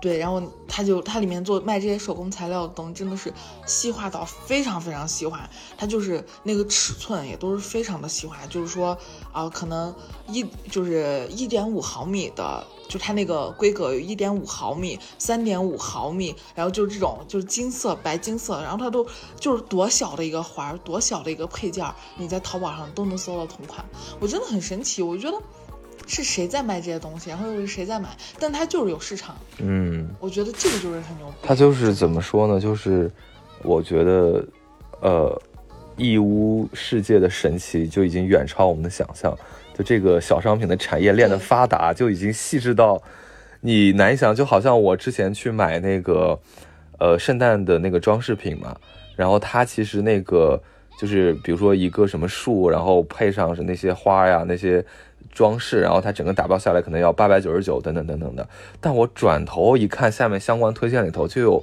[0.00, 3.32] 对，然后他就他里面做卖这些手工材料的东西，真的是
[3.66, 5.48] 细化到非常非常细化。
[5.76, 8.96] 它就是那个尺寸也都是非常的细化，就是说
[9.32, 9.94] 啊，可能
[10.28, 19.06] 一就是一点五毫米的，就它那个规格有一点五毫米、三点五毫米，然后就是这种就是金色白金色，然后它都
[19.38, 23.84] 就是多小的一个环，多小的一个配件，你在淘宝上都能搜到同款，
[24.20, 25.38] 我真的很神奇，我觉得。
[26.06, 28.08] 是谁在卖这些东西，然后又是谁在买？
[28.38, 29.36] 但它就是有市场。
[29.58, 31.32] 嗯，我觉得这个就是很牛。
[31.42, 32.60] 它就是怎么说呢？
[32.60, 33.10] 就是
[33.62, 34.46] 我觉得，
[35.00, 35.42] 呃，
[35.96, 39.36] 义乌世界的神奇就已经远超我们的想象。
[39.76, 43.02] 就这个小商品的产业链的发达，就已经细致到
[43.60, 44.34] 你难以想。
[44.34, 46.38] 就好像我之前去买那个，
[46.98, 48.76] 呃，圣诞的那个装饰品嘛，
[49.16, 50.62] 然后它其实那个
[51.00, 54.84] 就是比如说一个什么树，然后配上是那些花呀那些。
[55.36, 58.48] 装饰，然后它整个打包下来可能要八百九十九，等等等等的。
[58.80, 61.62] 但我转头一看，下面相关推荐里头就有，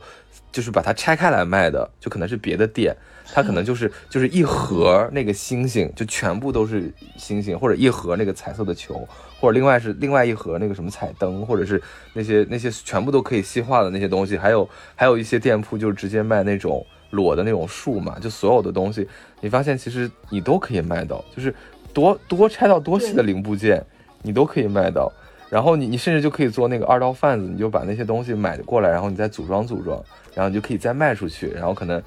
[0.51, 2.95] 就是把它拆开来卖的，就可能是别的店，
[3.33, 9.07] 它可能就是就是一盒那个星星，就全部都是星星，或者一盒那个彩色的球，
[9.39, 11.81] 或者另外是另外一盒那个什么彩灯，或者是
[12.13, 19.07] 那些那些全部都可以细化的那些东西，还有还有一些店铺就直接卖那种裸的那种树嘛，就所有的东西，
[19.41, 21.53] 你发现其实你都可以卖到，就是
[21.93, 23.83] 多多拆到多细的零部件，
[24.21, 25.11] 你都可以卖到。
[25.49, 30.01] 然后你你甚至就可以做那个二道贩子，你就把那些东西买过来，然后你再组装组装，
[30.33, 31.51] 然后你就可以再卖出去。
[31.51, 32.01] 然后可能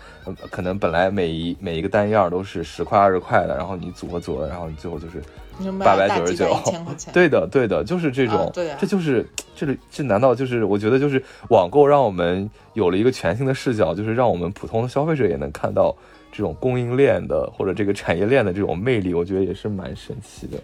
[0.51, 5.23] 可能本来每一每一个单样都是十块二十块的，然后你组合组合，然后你最后就是
[5.79, 6.49] 八百九十九。
[7.13, 15.95] 对的对的，就是这种，这就是这这难道就是我觉得就是网购让我们有了一个全新的视角，就是让我们普通的消费者也能看到
[16.37, 20.59] 这种供应链的或者这个产业链的这种魅力，我觉得也是蛮神奇的。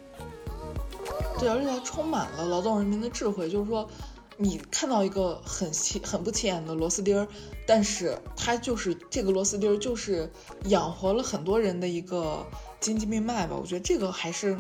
[1.39, 3.49] 对，而且它充满了劳动人民的智慧。
[3.49, 3.89] 就是说，
[4.37, 7.27] 你看到一个很起很不起眼的螺丝钉儿，
[7.67, 10.31] 但是它就是这个螺丝钉儿，就是
[10.67, 12.45] 养活了很多人的一个
[12.79, 13.57] 经济命脉吧。
[13.59, 14.57] 我觉得这个还是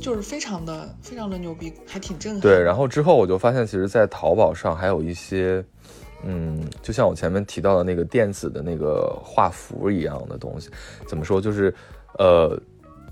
[0.00, 2.40] 就是非常的非常的牛逼，还挺震撼。
[2.40, 5.64] 对，然后之后我就发现，其实，在淘宝上还有一些，
[6.24, 10.70] 嗯，就像我前面提到的那个电子的那个画符一样的东西，
[11.06, 11.74] 怎么说，就是
[12.18, 12.58] 呃。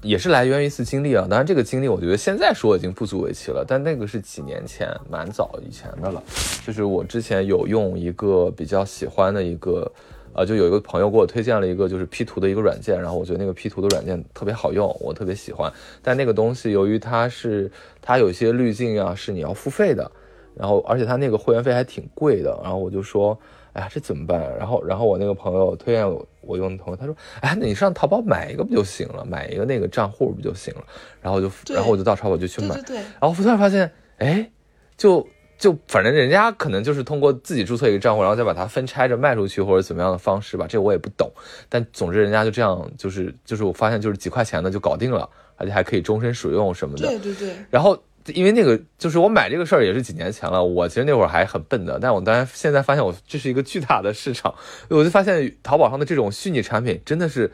[0.01, 6.23] 也是来源于一次经历啊，当然这个经历我觉得现在说已经不足为奇了，但那个是几年前，蛮早以前的了。
[6.65, 9.91] 就是我之前有用一个比较喜欢的一个，
[10.35, 15.73] 呃，就有一个朋友给我推荐了一个就是 P 图的一个软件，然后我觉得那个 P 图的软件特别好用，我特别喜欢。
[16.01, 17.69] 但那个东西由于它是
[18.01, 20.09] 它有些滤镜啊是你要付费的，
[20.59, 23.39] 然后而且他那个会员费还挺贵的，然后我就说。
[23.75, 24.41] 哎呀，这怎么办？
[24.59, 29.25] 然后，然后我那个朋友推荐我我用的朋友，他说：“哎，那你上淘宝买一个不就行了？
[29.25, 30.83] 买一个那个账户不就行了？”
[31.23, 32.75] 然后就，然后我就到淘宝就去买。
[32.75, 33.03] 对对对。
[33.21, 34.51] 然后突然发现，哎，
[34.97, 35.25] 就
[35.59, 41.31] 就反正人家可能就是通过自己注册一个账户，然后再把它分拆着卖出去，或者怎么样的方式吧，这我也不懂。
[41.69, 47.07] 但总之人家就这样，就是就是我发现就是几块钱的就搞定了，而且还可以终身使用什么的。
[47.07, 47.55] 对对对。
[47.71, 47.97] 然后。
[48.33, 54.55] 因为那个就是我买这个事儿也是几年前了，我其实那会儿还很笨的，但我当然现在发现我这是一个巨大的市场，
[54.89, 57.51] 我就发现淘宝上的这种虚拟产品真的是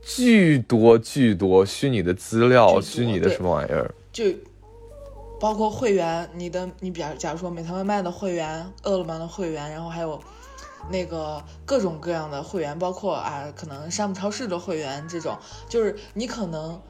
[0.00, 4.24] 巨多巨多虚拟的资料、虚拟的什么玩意儿，就
[5.40, 10.20] 包括会员，你的你比假假如说美团外卖的会员、饿了么的会员，然后还有
[10.90, 16.80] 那个各种各样的会员，包括啊可能山姆超市的会员这种，就是你可能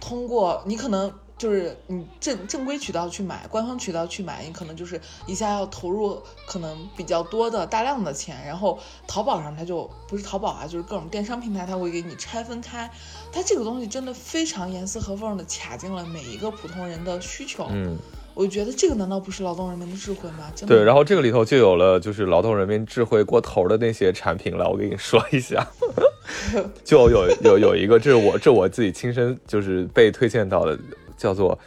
[0.00, 1.12] 通过你可能。
[1.38, 12.90] 就是你正正规渠道去买，官方渠道去买，你可能就是一下要投入可能比较多的大量的钱，然后淘宝上它就不是淘宝啊，就是各种电商平台，它会给你拆分开，
[13.30, 17.66] 它这个东西真的非常严丝合缝的卡进了每一个普通人的需求。
[17.70, 17.98] 嗯，
[18.32, 20.50] 我觉得这个难道不是劳动人民的智慧吗？
[20.66, 25.66] 对，然后这个里头就有了就是劳动人民智慧过头的那些产品了，我给你说一下，
[26.82, 30.78] 就有有有一个，这是我这我自己亲身就是被推荐到的。
[31.16, 31.58] 叫做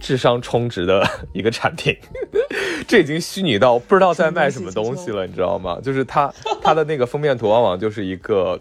[0.00, 1.96] 智商充值的 一个产品，
[2.86, 5.78] 这已经虚拟到不知道在卖什么东西了，你知道吗？
[5.82, 8.58] 就是它它的那个封面图往往就是一个，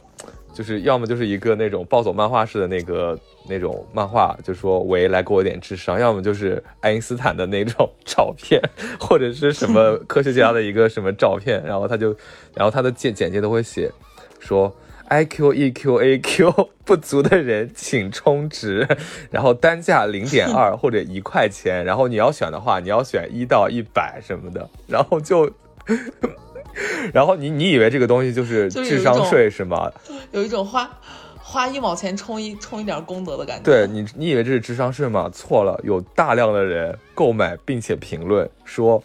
[0.54, 8.60] 就是要么就是一个那种暴走漫画式的那个那种漫画，就说喂来给我点智商，要么就是爱因斯坦的那种照片，
[9.00, 12.16] 或者是什么科学家的一个什么照片，然后他就，
[12.56, 13.92] 然后他的简简介都会写
[14.40, 14.76] 说。
[15.10, 16.52] I Q E Q A Q
[16.84, 18.88] 不足的人请充值，
[19.32, 25.50] 然后单价零点二 或者一块钱，然后你要选的话，你要选一到一百什么的，然后就，
[27.13, 29.91] 然后你你以为这个东西就是智商税是吗？
[30.32, 30.89] 有一种花
[31.38, 33.63] 花一毛钱充一充一点功德的感觉。
[33.63, 35.30] 对你你以为这是智商税吗？
[35.34, 39.02] 错了，有大量的人购买并且评论说，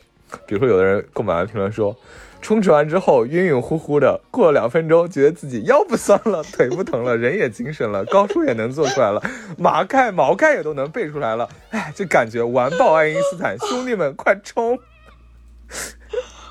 [0.47, 1.97] 比如说有的人购买完评论说。
[2.43, 9.23] 充值完之后晕晕乎乎的，过了两分钟，觉得自己腰不酸了，腿不疼了，人也精神了，高数也能做出来了，
[9.57, 13.57] 马盖毛盖也都能背出来了， 哎，这感觉完爆爱因斯坦！
[13.61, 14.79] 兄弟们，快冲！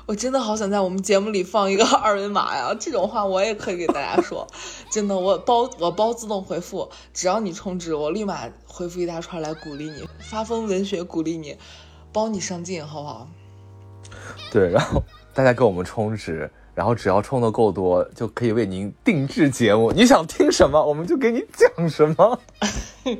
[0.06, 4.46] 我真的好想在我们节目里放一个二维码呀，这种话我也可以给大家说，
[4.90, 11.56] 真的，我包我包自动回复，只要你充值，我立马回复一大串来鼓励你，发疯文学鼓励你，
[12.12, 13.28] 包你上进，好不好？
[14.50, 15.02] 对，然后。
[15.34, 19.90] 大家给我们充值，然后只要充的够多，就可以为您定制节目。
[19.90, 22.38] 你想听什么，我们就给你讲什么。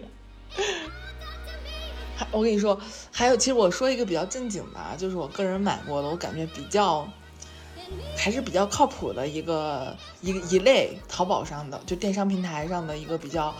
[2.31, 2.79] 我跟你说，
[3.11, 7.09] 还有，其实我说一个比较正经的，就是我个人买过的，我感觉比较
[8.15, 13.55] 还是比较靠谱的一个一一类淘宝上的，就电商平台上的一个比较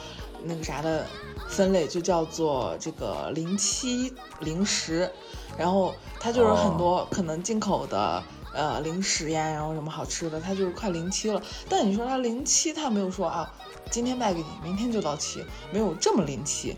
[0.45, 1.07] 那个啥的
[1.49, 5.11] 分类，就叫做这个零七零食。
[5.57, 8.23] 然后它就是很多可能进口的。
[8.55, 11.43] 呃零食呀，然后什么好吃的，它就是快临期了。
[11.69, 13.53] 但你说它临期，它没有说啊，
[13.91, 16.77] 今天卖给你，明天就到期，没有这么临期。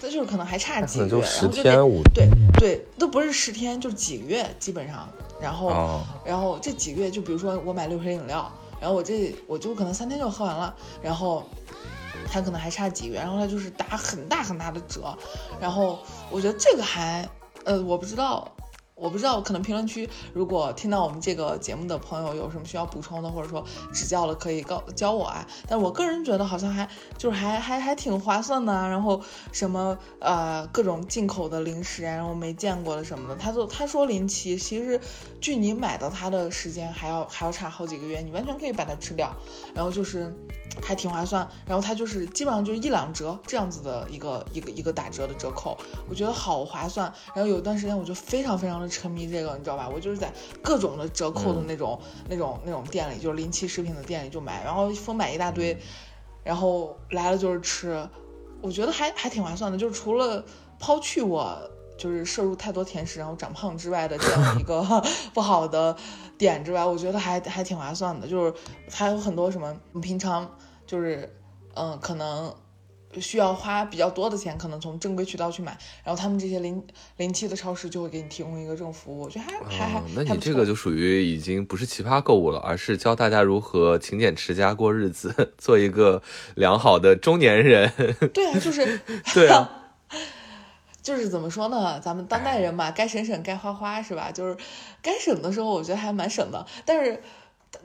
[0.00, 1.74] 那就是可能还差几个月，然后就得
[2.14, 5.08] 对对，都不是十天，就几个月基本上。
[5.40, 8.48] 然后然后这几个月，就比如说我买六瓶饮料，
[8.80, 11.44] 然后我这我就可能三天就喝完了，然后
[12.30, 15.12] 他可能还差几个月，然后他就是打很大很大的折。
[15.60, 15.98] 然后
[16.30, 17.28] 我觉得这个还
[17.64, 18.48] 呃，我不知道。
[19.00, 25.46] 我不知道，可能评论区如果听到我们这个节目的朋友有什么需要补充的，或者说指教的，可以告教我啊。
[25.68, 28.72] 但我个人觉得好像还就是还还还挺划算的。
[28.72, 29.20] 然后
[29.52, 35.00] 什么呃各种进口的零食啊，然后没见过的什么的，他就他说临期，其实
[35.40, 39.32] 距你买到它的时间还要还要差好几个月，你完全可以把它吃掉。
[39.74, 40.34] 然后就是
[40.82, 41.48] 还挺划算。
[41.64, 47.12] 然后它就是基本上就是一两折这样子的一个一个一个打折的折扣，我觉得好划算。
[47.34, 48.88] 然后有一段时间我就非常非常的。
[48.88, 49.88] 沉迷这个，你知道吧？
[49.88, 55.78] 我就是在各种的折扣的那种、那种、那种店里，就是临期食品的店里就买，然后疯买一大堆，
[56.42, 58.08] 然后来了就是吃，
[58.60, 59.76] 我觉得还还挺划算的。
[59.76, 60.42] 就是除了
[60.80, 61.56] 抛去我
[61.96, 64.82] 就是摄入太多甜食然后长胖之外的这样一个
[65.34, 65.94] 不好的
[66.38, 68.26] 点之外，我觉得还还挺划算的。
[68.26, 68.54] 就是
[68.90, 70.50] 还有很多什么，你平常
[70.88, 71.32] 就是
[71.76, 72.52] 嗯，可能。
[73.18, 80.02] 需要花比较多的钱，可能从正规渠道去买，然后他们这些临临期的超市就会给你提供一个这种服务，我觉得还还还。
[80.14, 86.22] 那你这个就属于已经不是奇葩购物了，而是教大家如何勤俭持家过日子， 做一个
[86.54, 87.90] 良好的中年人。
[88.34, 89.00] 对啊，就是
[89.32, 89.88] 对啊，
[91.02, 91.98] 就是怎么说呢？
[91.98, 94.30] 咱们当代人嘛，该省省，该花花，是吧？
[94.30, 94.54] 就是
[95.00, 96.66] 该省的时候，我觉得还蛮省的。
[96.84, 97.22] 但是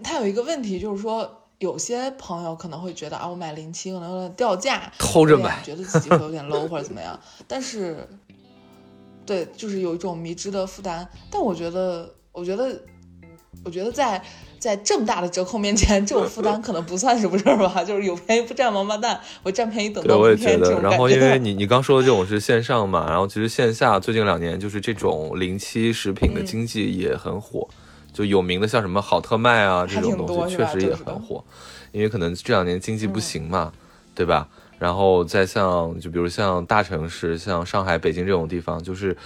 [0.04, 1.40] 它有一个问题，就是说。
[1.64, 7.18] 有些朋友可能会觉得啊，我买零七可能有点掉价，偷着买，觉得自己会有点 low 或者怎么样。
[7.48, 8.06] 但是，
[9.26, 11.08] 对，就是有一种迷之的负担。
[11.32, 12.78] 但我觉得，我觉得，
[13.64, 14.22] 我觉得在
[14.60, 17.82] 在这么大的折扣面前，这种负担可能不算什么事儿吧。
[17.82, 20.60] 就是有便宜不占王八蛋，我占便宜等到明天。
[20.60, 20.82] 我也觉得。
[20.82, 27.66] 然后，因为 你你刚说的这种是线上嘛，然后其实线下最近两年就是这种零七食品的经济也很火。
[28.14, 31.44] 就有名的像什么好特卖啊这种东西，确实也很火，
[31.92, 33.74] 因为可能这两年经济不行嘛，
[34.14, 34.48] 对吧？
[34.78, 39.18] 然后再像就比如像大城市，像上海、北京这种地方，就是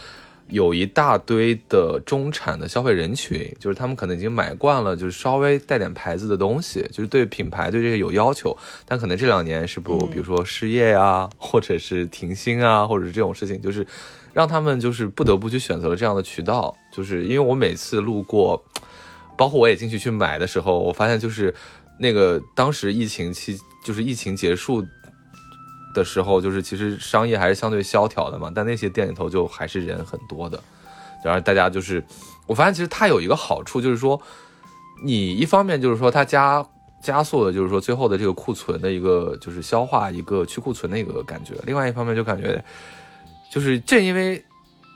[0.47, 13.85] 有一大堆的中产的消费人群，就是他们可能已经买惯了，就是稍微带点牌子的东西，就是对品牌对这些有要求，但可能这两年是不，比如说失业啊，或者是停薪啊，或者是这种事情，就是。
[14.37, 18.63] 让他们就是不得不去选择这样的渠道，就是因为我每次路过，
[19.35, 21.51] 包括我也进去去买的时候，我发现就是
[21.97, 24.85] 那个当时疫情期，就是疫情结束
[25.95, 30.61] 的时候，就是其实商业还是相对萧条的嘛，但那些店里头就还是人很多的，
[31.23, 32.03] 然后大家就是
[32.45, 34.21] 我发现其实它有一个好处，就是说
[35.03, 36.63] 你一方面就是说它加
[37.01, 42.63] 加速了，就是说最后的这个库存的一个就是消化一个去库存的一个感觉，另外一方面就感觉。
[43.51, 44.43] 就是正因为，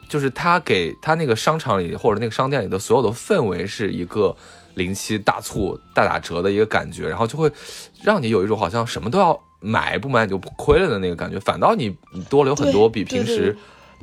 [0.09, 4.35] 就是他给他那个商场里或者那个商店里的所有的氛围是一个
[4.75, 7.49] 临期大促大打折的一个感觉，然后就会
[8.03, 11.39] 让你有一种好像什么都要买，不买你就亏了的那个感觉。
[11.39, 13.57] 反倒你你多了有很多比平时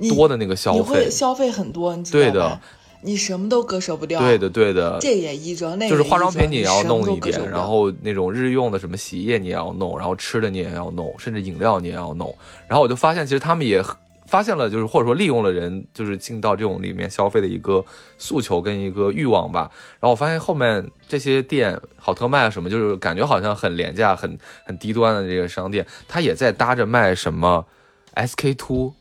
[0.08, 2.58] 多的那个消费，消费很多，你对的，
[3.02, 4.18] 你什么都割舍不掉。
[4.18, 12.34] 对的，对的，这也一折，那就是化妆品你也要弄一点，然后那种日用的什么洗衣液你也要弄，然后吃的你也要弄，甚至饮料你也要弄。
[12.66, 13.84] 然后我就发现，其实他们也。
[14.28, 17.82] 发现了，就是或者说利用了人，就是进到这种里面消费的一个
[18.18, 19.70] 诉求跟一个欲望吧。
[19.98, 27.66] 然后我发现后面这些店，好特卖啊什么，就是感觉好像很廉价、很很低端的这个商店，它也在搭着卖什么
[28.14, 28.92] SK two，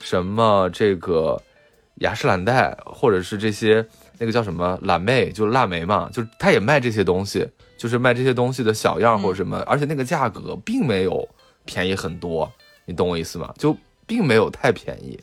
[0.00, 1.40] 什么这个
[2.00, 3.86] 雅诗兰黛，或者是这些
[4.18, 11.26] 那个叫什么蓝妹，就是腊梅嘛，就是它也卖这些东西，就是卖这些东西的小样或者什么，而且那个价格并没有
[11.64, 12.52] 便宜很多，
[12.84, 13.50] 你懂我意思吗？
[13.56, 13.74] 就。
[14.06, 15.18] 并没有太便宜，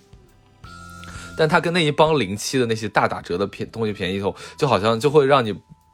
[1.38, 5.54] 但他跟那一帮零七的那些大打折的便东西便宜后，就好像就会让你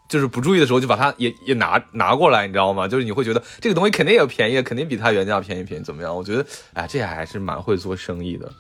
[0.10, 2.88] 就是不注意的时候就把它也也拿拿过来，你知道吗？
[2.88, 6.16] 就是你会觉得这个东西肯定也便宜，肯定比它原价便宜便宜怎么样？
[6.16, 8.52] 我觉得哎，这还是蛮会做生意的。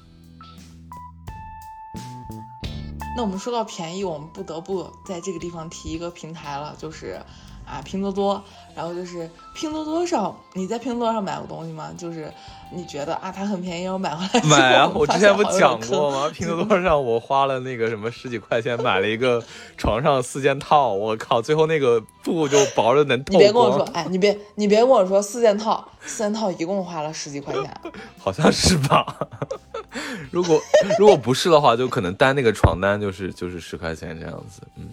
[3.18, 7.20] 那我们说到便宜，我们不得不在这个地方提一个平台了，就是
[7.66, 8.44] 啊拼多多。
[8.76, 11.90] 然后就是拼多多上，你在拼多多上买过东西吗？
[11.98, 12.32] 就是
[12.72, 14.92] 你觉得啊，它很便宜，我买回来买啊！
[14.94, 16.30] 我之前不讲过吗？
[16.32, 19.44] 拼多多上我花了那个什么十几块钱买了一个
[19.78, 27.82] 床上四件套，我靠，最后那个布就薄的能透你别跟我说，哎，你别你别跟我说四件套，四件套一共花了十几块钱，
[28.22, 29.18] 好像是吧？
[30.32, 30.62] 如果
[31.00, 34.90] 如果不是的话，就可能单那个床单就是就是十块钱这样子，嗯。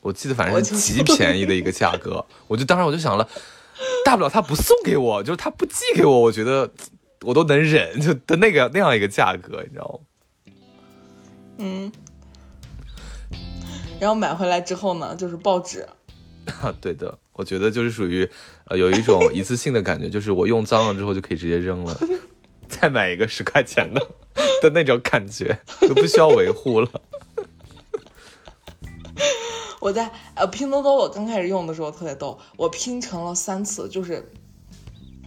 [0.00, 3.28] 我记得反正是极便宜的一个价格，我就当时我就想了，
[4.04, 6.70] 大不了他不送给我，就是他不寄给我，我觉得
[7.22, 10.00] 我都能忍，就的那个那样一个价格，你知道
[10.46, 10.52] 吗？
[11.58, 11.92] 嗯。
[14.00, 15.84] 然后买回来之后呢，就是报纸。
[16.62, 18.26] 啊， 对的，我觉得就是属于，
[18.66, 22.00] 呃，有一种一次性的感觉，就是我用脏了之后就可以直接扔了，
[22.70, 24.06] 再买一个十块钱的
[24.62, 26.88] 的那种感觉，就不需要维护了。
[29.80, 34.30] 我在呃拼多多，我刚开始用的时候特别逗，我拼成了三次，就是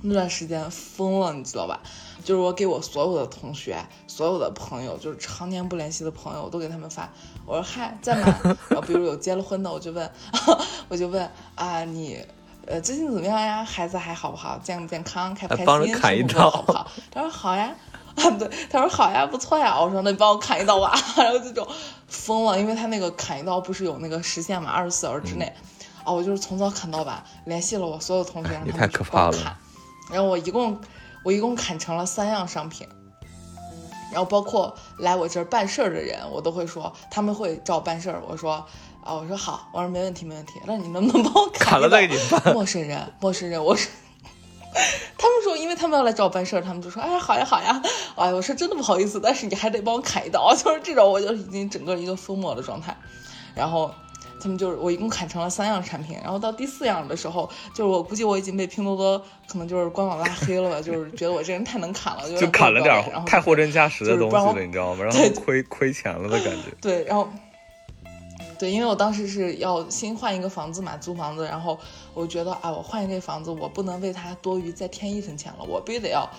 [0.01, 1.81] 那段时间疯了，你知道吧？
[2.23, 7.11] 就是我给我所有的同学、所有的朋友，就是常年不联系的朋友，我都给他们发，
[7.47, 8.39] 我说嗨，在吗？
[8.69, 10.11] 然后比如有结了婚的，我就问，
[10.87, 12.23] 我就问啊，你
[12.72, 13.63] 呃最近怎么样呀？
[13.65, 14.57] 孩子还好不好？
[14.63, 15.36] 健不健康？
[15.36, 15.93] 开不开心？
[15.93, 16.88] 砍一刀好不好？
[17.11, 17.76] 他说好呀，
[18.15, 19.78] 啊对，他说好呀，不错呀。
[19.78, 20.93] 我说那你帮我砍一刀吧。
[21.17, 21.67] 然后这种
[22.07, 25.51] 疯了，因为他那个砍一刀不是有那个时限嘛，二十四小时之内。
[26.05, 29.55] 哦，我就是从早砍到晚，联系了我所有同学，让他们帮我砍。
[30.09, 30.80] 然后我一共。
[31.24, 32.88] 我一共砍成了三样商品，
[34.11, 38.19] 然后包括来我这儿办事儿的人，我都会说他们会找我办事儿。
[38.28, 38.65] 我说
[39.03, 40.53] 啊，我说好，我说没问题，没问题。
[40.65, 42.53] 那你能不能帮我砍了再给你办？
[42.53, 43.89] 陌生人，陌生人，我说，
[45.17, 47.81] 他们说，因为他们要来找我办事儿，他们就说，哎，好呀，好呀。
[48.15, 52.95] 哎，我说真的不好意思，但是你还得帮我砍一刀， 就是这种，我就已经整个一个疯魔的状态，
[53.55, 53.91] 然后。
[54.43, 65.03] 他们就是我一共砍成了三样产品，然后到第四样的时候，就是我估计我已经被拼多多可能就是官网拉黑了吧，就是觉得我这人太能砍了，就砍了点儿太货真价实的东西了，你知道吗？
[65.05, 66.75] 然后亏亏钱了的感觉。
[66.81, 67.29] 对，然后
[68.62, 71.76] 对，因为我当时是要新换一个房子嘛，租房子，然后
[72.14, 76.30] 我觉得啊，我换一个房子，我不能为它多余再添一分钱了，我必须得要。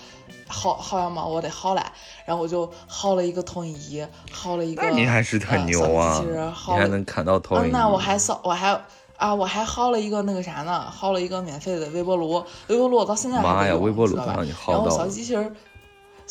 [0.49, 1.91] 薅薅羊毛我得薅来，
[2.25, 4.01] 然后我就薅了一个投影仪，
[4.33, 4.89] 薅了一个。
[4.91, 6.23] 你还是很牛啊！
[6.23, 7.71] 你还能砍到投影仪。
[7.71, 8.69] 那我还扫，我还
[9.17, 10.87] 啊，我还薅了一个那个啥呢？
[10.97, 14.45] 薅了一个免费的微波炉，微波炉我到现在还没用，知道吧？
[14.67, 15.53] 然后小机器人，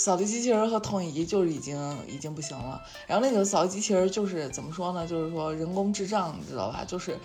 [0.03, 2.81] 扫地机器人和投影仪就已经已经不行了。
[3.07, 5.07] 然后那个扫地机器人就是怎么说呢？
[5.07, 6.85] 就是说人工智障，你知道吧？
[6.85, 7.17] 就是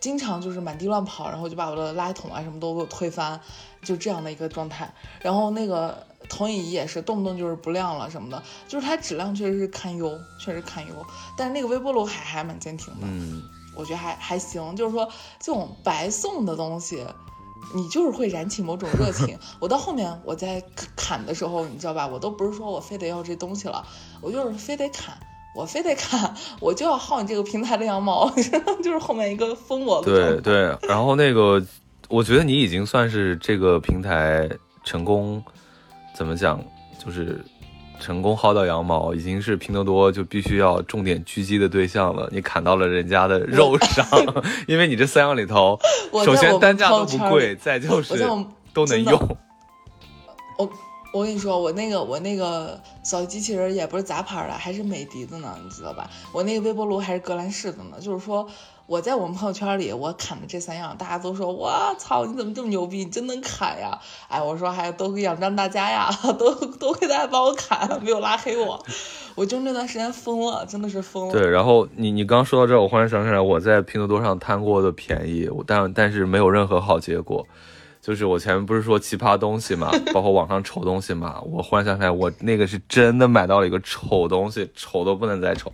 [0.00, 3.40] 经常就是满地乱跑，然后就把我的垃圾桶啊什么都给我推翻，
[3.82, 4.92] 就这样的一个状态。
[5.22, 6.06] 然后那个。
[6.28, 10.92] 投影仪也是动不动就是不亮了什么的，就是它质量确实是堪忧，确实堪忧。
[11.38, 13.40] 但是那个微波炉还还蛮坚挺的，嗯，
[13.74, 14.76] 我觉得还还行。
[14.76, 15.08] 就是说
[15.38, 17.06] 这种白送的东西，
[17.74, 19.38] 你就是会燃起某种热情。
[19.60, 20.62] 我到后面我在
[20.96, 23.84] 砍的时候，你知道吧，我都不是说我非得要这东西了，
[24.20, 25.18] 我就是非得砍，
[25.54, 28.30] 我非得砍，我就要薅你这个平台的羊毛，
[28.82, 30.02] 就是后面一个封我。
[30.02, 31.64] 对对，然后那个，
[32.08, 34.48] 我觉得你已经算是这个平台
[34.84, 35.42] 成功。
[36.14, 36.60] 怎么讲？
[36.98, 37.44] 就是
[38.00, 42.28] 成功薅到羊毛，已经是拼多多就必须要重点狙击的对象了。
[42.32, 44.06] 你砍到了人家的肉上，
[44.66, 45.78] 因为你这三样里头，
[46.24, 48.16] 首先单价都不贵，再就是
[48.72, 49.36] 都能用。
[50.58, 50.70] 我
[51.12, 56.08] 我跟你说，我那个我那个扫地机器人也不是杂牌的，还是美的的呢，你知道吧？
[56.32, 58.48] 我那个微波炉还是格兰仕的呢，就是说。
[58.88, 63.04] 我在我们朋友圈里，我砍的这三样，大家都说我操，你怎么这么牛逼？
[63.04, 64.00] 你真能砍呀！
[64.28, 66.08] 哎，我说还都仰仗大家呀，
[66.38, 68.82] 都都给大家帮我砍，没有拉黑我。
[69.34, 71.32] 我就那段时间疯了，真的是疯了。
[71.34, 77.46] 对，然后你你刚说到这儿，我忽然想起来，我在拼多多上贪过的便宜，但但是没有任何好结果。
[78.08, 85.70] 就是我前面不是说奇葩东西嘛，包括网上丑东西嘛，我忽然想起来，我那个是真的买到了一个丑东西，丑都不能再丑。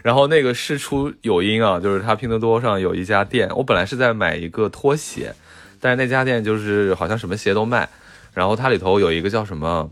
[0.00, 5.34] 然后那个事出有因啊，就是他拼多多上有一家店，我本来是在买一个拖鞋，
[5.80, 7.88] 但是那家店就是好像什么鞋都卖，
[8.32, 9.90] 然后它里头有一个叫什么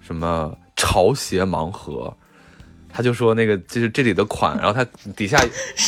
[0.00, 2.16] 什么潮鞋盲盒，
[2.92, 4.84] 他就说那个就是这里的款， 然后他
[5.16, 5.38] 底下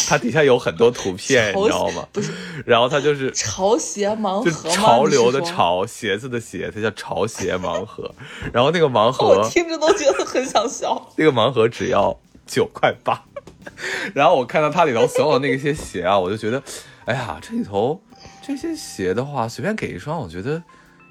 [0.09, 2.07] 他底下有很多图片，你知道吗？
[2.13, 2.31] 不是，
[2.67, 8.15] 然后他就是潮鞋盲盒，潮流的潮，鞋子的鞋，它叫潮鞋盲盒，
[8.53, 13.25] 然后那个盲盒我听着都觉得很想笑，那个盲盒只要九块八。
[14.15, 16.63] 然后我看到它里头所有那些鞋啊，我就觉得，
[17.05, 18.03] 哎呀，这里头
[18.43, 20.63] 这些鞋的话，随便给一双，我觉得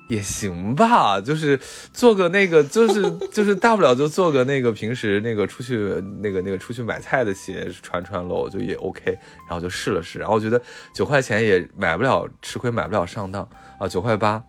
[0.10, 1.22] 也行吧。
[1.22, 1.58] 就是
[1.94, 5.78] 做个那个，就是 就是大不了就做个那个平时那个出去
[6.22, 9.18] 那个那个出去买菜的鞋穿穿喽，就也 OK。
[9.48, 10.62] 然后就试了试，然后我觉得
[10.94, 13.48] 九块钱也买不了吃亏，买不了上当
[13.80, 14.44] 啊，九块八。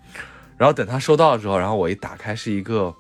[0.59, 2.93] 然后等他收到的时候，然后我一打开是一个，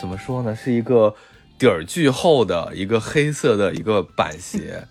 [0.00, 1.14] 怎么说呢，是一个。
[1.56, 4.88] 底儿巨厚的一个黑色的一个板鞋，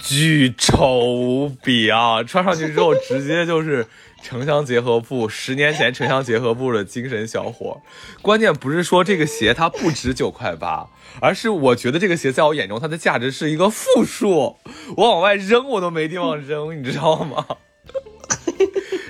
[0.00, 2.22] 巨丑无比啊！
[2.24, 3.86] 穿上去之后直接就是
[4.22, 7.80] 城乡结合部，十年前城乡结合部的精神小伙。
[8.22, 10.88] 关键不是说这个鞋它不值九块八，
[11.20, 14.56] 而是我觉得这个鞋在我眼中它的价值是一个负数，
[14.96, 17.44] 我往外扔我都没地方扔，你知道吗？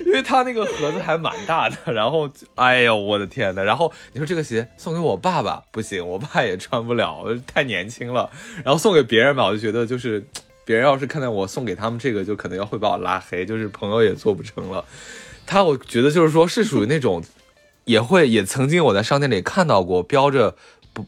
[0.05, 8.29] 因为它那个盒子还蛮大的，然后，哎呦，我的天呐，然后你说这个鞋送给我爸爸不行，我爸也穿不了，太年轻了。
[8.65, 10.25] 然后送给别人吧，我就觉得就是
[10.71, 14.85] 别人要是看到我送给他们这个，就可能要会把我拉黑，就是朋友也做不成了。
[15.45, 17.21] 他我觉得就是说是属于那种，
[17.83, 20.55] 也会也曾经我在商店里看到过标着
[20.93, 21.05] 不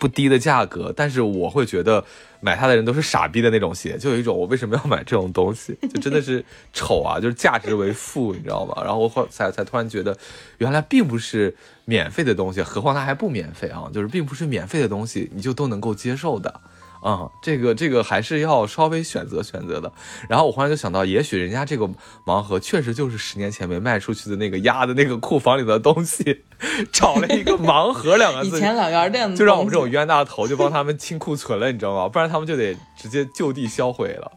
[0.00, 2.04] 不低的价格，但是我会觉得。
[2.44, 6.44] 买它的人都是傻逼的那种鞋，就有一种我为什么要买这种东西，就真的是
[6.74, 8.82] 丑啊，就是价值为负，你知道吗？
[8.84, 10.14] 然后我后才才突然觉得，
[10.58, 11.56] 原来并不是
[11.86, 16.60] 免费的东西，何况它还不免费啊，就是并不是免费的东西，你就都能够接受的。
[17.04, 19.92] 啊，这个这个还是要稍微选择选择的。
[20.26, 21.86] 然后我忽然就想到，也许人家这个
[22.24, 26.44] 盲盒确实就是十年前没卖出去的那个压的那个库房里的东西，
[26.90, 28.56] 找了一个 盲盒两个字。
[28.56, 32.08] 以前老院店就让我们这种冤大头就帮他们清库存了，你知道吗？
[32.08, 34.32] 不然他们就得直接就地销毁了。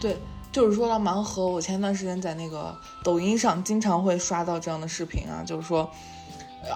[0.00, 0.16] 对，
[0.52, 5.90] 就是说到盲盒，我前段时间在那个抖音上经常会刷到这样的视频啊，就是说。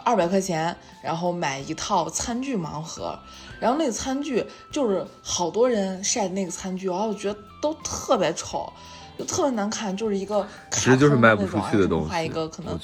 [0.04, 3.16] 二百块钱，然后买一套餐具盲盒，
[3.60, 8.72] 然后那个餐具就是好多人晒的那个餐具，然后我觉得都特别丑，
[9.18, 12.78] 就特别难看，就是一个其实就是卖不出去的东西，画一个可能，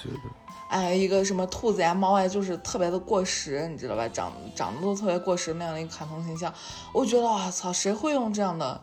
[0.68, 4.09] 哎，一个什么兔子呀、猫呀，就是特别的过时，你知道吧？
[4.09, 6.53] 长长得都特别过时那样的一个卡通形象，
[6.95, 8.81] 我觉得哇操，谁会用这样的？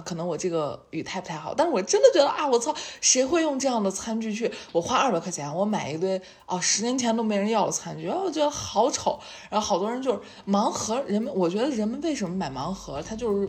[0.00, 4.50] 可能我这个语态不太好，但是我真的觉得啊，我操，谁会用这样的餐具去？
[4.72, 9.18] 我花二百块钱，我买一堆哦，十年前都没人要的餐具，我觉得好丑。
[9.50, 13.00] 然后好多人就是盲盒，人们我觉得人们为什么买盲盒？
[13.02, 13.48] 他就是，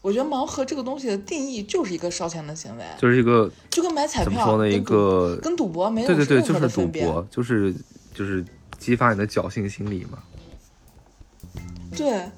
[0.00, 4.70] 我觉得盲盒这个东西的定义就是一个烧钱的行为，就是一个就跟买彩票说呢？
[4.70, 7.74] 一个跟赌博没有对对对，就是赌博，就是
[8.14, 8.44] 就是
[8.78, 10.18] 激发你的侥幸心理嘛。
[11.96, 12.30] 对。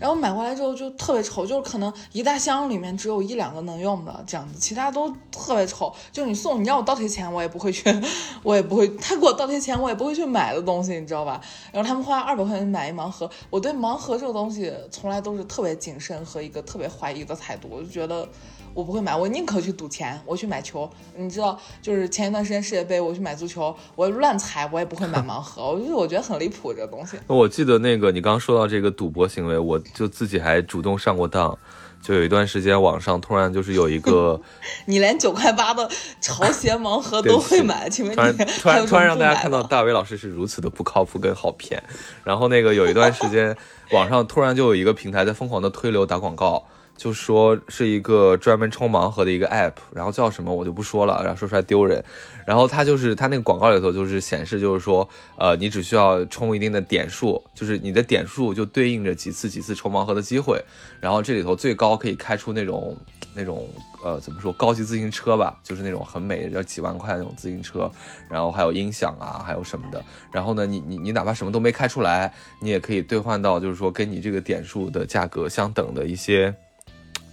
[0.00, 5.92] 然后买过来之后就特别丑，就是可能一大箱里面只有一两个能用的这样子，其他都特别丑。
[6.12, 7.84] 就你送你让我倒贴钱，我也不会去，
[8.42, 11.40] 我也不会，他给我倒贴钱，我也不会去买的东西，你知道吧？
[11.72, 18.28] 然后他们花二百块钱买一盲盒，我对盲盒这个东西从来都是特别谨慎和一个特别怀疑的态度，我就觉得。
[18.74, 20.90] 我不会买，我宁可去赌钱，我去买球。
[21.16, 25.72] 你知道，就是前一段时间世界杯，我去买足球，我乱猜，我也不会买盲盒。
[25.72, 27.16] 我就我觉得很离谱，这个东西。
[27.28, 31.56] 我记得那个你刚刚说到这个赌博行为，我就自己还主动上过当。
[32.02, 34.38] 就有一段时间，网上突然就是有一个，
[34.84, 35.88] 你连九块八的
[36.20, 41.82] 潮鞋盲盒 都会买，请问你突然突然让大家看到大伟老师是如此的不靠谱跟好骗。
[42.22, 43.56] 然后那个有一段时间，
[43.92, 46.64] 网上突然就有一个平台在疯狂的推流打广告。
[46.96, 52.02] 就说是一个专门抽盲盒的一个 app，然后叫什么我就不说了，然后说出来丢人。
[52.46, 60.62] 然后它就是它那个广告里头就是显示，就是说，呃，你只需要充一定的点数，就是你的点数就对应着几次几次抽盲盒的机会。
[61.00, 62.96] 然后这里头最高可以开出那种
[63.34, 63.66] 那种
[64.04, 67.90] 呃怎么说高级自行车吧，就是那种很美要几万块那种自行车，
[68.28, 70.04] 然后还有音响啊，还有什么的。
[70.30, 76.54] 然后呢，你你你哪怕什么都没开出来，你也可以兑换到就是说跟你这个点数的价格相等的一些。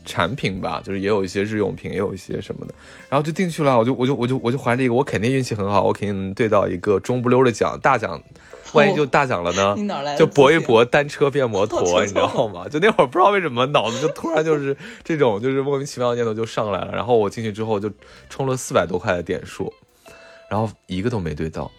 [0.05, 2.73] 产品吧，就是也有一些日用品，也有一些什么的，
[3.09, 3.77] 然后就进去了。
[3.77, 8.21] 我就我就我就我就怀了一个，我肯定运气很好，我肯定能对到一个中不溜的奖，大奖，
[8.73, 9.73] 万一就 大奖了呢？
[9.77, 10.15] 你哪来？
[10.15, 12.67] 就搏一搏，单车变摩托， 你知道吗？
[12.69, 16.91] 就那会儿不知道为什么脑子就突然就是这种就是莫名其妙的念头就上来了。
[16.91, 17.91] 然后我进去之后就
[18.29, 19.71] 充了四百多块的点数，
[20.49, 21.71] 然后一个都没对到，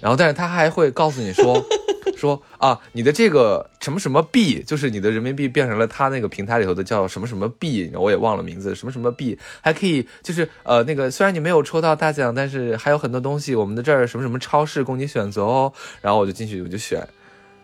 [0.00, 1.64] 然后但是他还会告诉你说。
[2.16, 15.72] 说啊，你的这个什么什么币，就是你的人民币变成了他那个平台里头的叫什么什么币，我也忘了名字，什么什么币还可以，就是呃那个虽然你没有抽到大奖，但是还有很多东西，我们的这儿什么什么超市供你选择哦。
[16.00, 17.06] 然后我就进去我就选，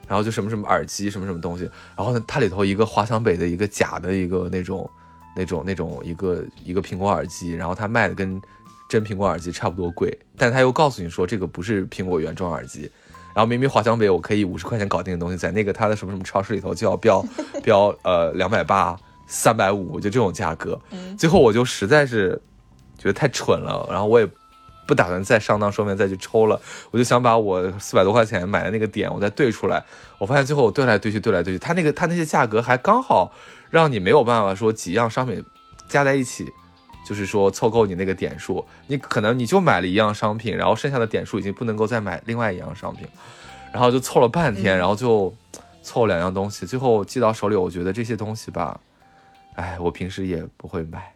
[0.09, 1.65] 然后就什么什么耳机什么什么东西，
[1.97, 4.89] 然后呢它里头一个华强北的一个假的一个那种
[5.35, 8.41] 那种那种一个一个苹果耳机，然后它卖的跟
[8.89, 12.91] 真苹果耳机差不多贵，但他又告诉你说这个不是苹果原装耳机。
[13.37, 17.23] 然后明明华强北我可以五十块钱搞定的东西，在那个他的什么什么超市里头就要标
[17.63, 20.81] 标呃两百八、三百五，就这种价格。
[21.19, 22.41] 最后我就实在是
[22.97, 24.27] 觉得太蠢了，然后我也
[24.87, 26.59] 不打算再上当受骗再去抽了，
[26.91, 29.85] 我就想把我四百多块钱买的那个点我再兑出来。
[30.17, 33.31] 我发现最后我兑来兑去兑来兑去，他那个他那些价格还刚好
[33.69, 35.45] 让你没有办法说几样商品
[35.91, 36.51] 加在一起。
[37.07, 43.07] 就是说凑够你那个点数，你可能你就买了一样商品，然后剩下的点数已经不能够再买另外一样商品，
[43.73, 45.33] 然后就凑了半天，然后就
[45.85, 48.81] 凑两样东西，最后寄到手里，我觉得这些东西吧，
[49.55, 51.15] 哎，我平时也不会买，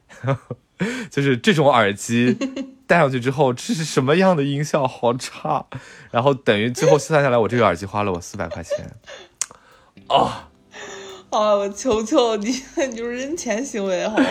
[1.10, 2.38] 就是这种耳机
[2.86, 4.86] 戴上去之后，这是什么样的音效？
[4.86, 5.66] 好差。
[6.12, 8.94] 然后等于最后算下来，我这个耳机花了我四百块钱。
[10.06, 10.49] 啊！
[11.36, 11.54] 啊！
[11.54, 12.48] 我求求你，
[12.90, 14.24] 你就是人钱行为，好吧？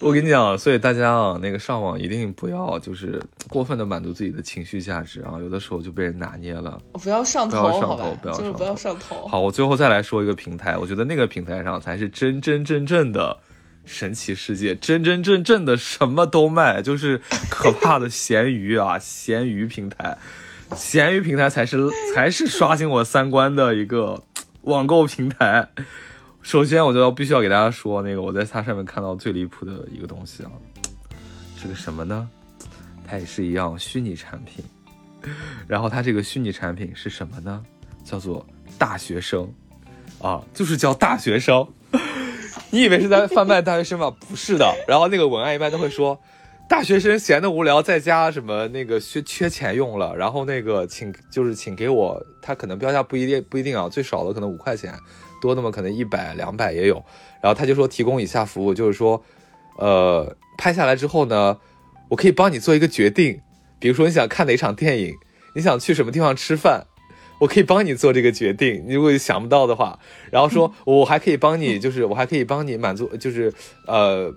[0.00, 6.80] 我跟你讲，所以大家啊，那个上网一定不要就是过分的满足自己的情绪价值啊，有的时候就被人拿捏了。
[6.94, 8.32] 不要上头，好吧？
[8.32, 9.28] 就是不要上头。
[9.28, 13.36] 好，我最后再来说一个平台，我觉得那个平台上才是真真正正的
[13.84, 17.20] 神奇世界，真真正正的什么都卖，就是
[17.50, 18.96] 可怕的咸鱼啊！
[19.00, 20.16] 咸鱼平台，
[20.74, 24.22] 咸鱼平台才是才是刷新我三观的一个
[24.62, 25.68] 网购平台。
[26.42, 30.50] 首先，我就要必须要给大家说，那个我在它上面看到最离谱的一个东西啊，
[31.56, 32.28] 是个什么呢？
[33.06, 34.64] 它也是一样虚拟产品。
[35.66, 37.62] 然后它这个虚拟产品是什么呢？
[38.02, 38.46] 叫做
[38.78, 39.52] 大学生
[40.20, 41.66] 啊，就是叫大学生。
[42.70, 44.10] 你以为是在贩卖大学生吗？
[44.10, 44.74] 不是的。
[44.86, 46.18] 然后那个文案一般都会说，
[46.68, 54.94] 大学生闲的无聊，在家什么那个缺缺钱用了，然后那个请就是请给我，他可能标价不一定不一定啊，最少的可能五块钱。
[55.40, 57.02] 多的嘛可能一百两百也有，
[57.42, 59.22] 然后他就说提供以下服务，就是说，
[59.76, 61.58] 呃，拍下来之后呢，
[62.08, 63.40] 我可以帮你做一个决定，
[63.78, 65.14] 比如说你想看哪场电影，
[65.54, 66.86] 你想去什么地方吃饭，
[67.40, 68.84] 我可以帮你做这个决定。
[68.86, 69.98] 你如果想不到的话，
[70.30, 73.52] 然后说 我还可以帮你，就是我还可以帮你满足，就是
[73.86, 74.32] 呃，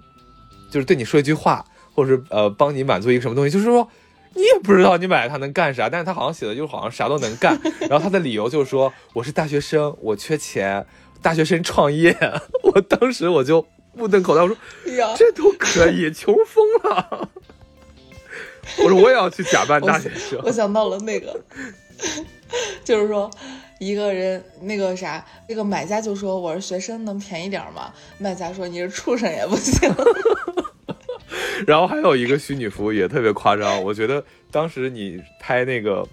[0.72, 3.88] 就是对你说一句话，或者是呃帮你满足一个什么东西，就是说
[4.34, 7.60] 你也不知道你买它能干啥，但是他好像写的就是好像啥都能干，
[7.90, 10.86] 然后他的理由就是说我是大学生，我缺钱。
[11.24, 12.18] 大学生创业，
[12.64, 13.64] 我当时我就
[13.94, 14.58] 目瞪口呆，我说
[15.16, 17.30] ：“这都可以，穷疯了。
[18.84, 21.40] ”我说：“我也要去假扮大学生。”我想到了那个，
[22.84, 23.30] 就是说，
[23.80, 29.94] 一个人那个啥，那个买家就说：“我是学生，能便宜点吗？”卖家说：“你是畜生也不行。”
[31.66, 36.08] 然后还有一个虚拟服务也特别夸张，我觉得当时你拍那个。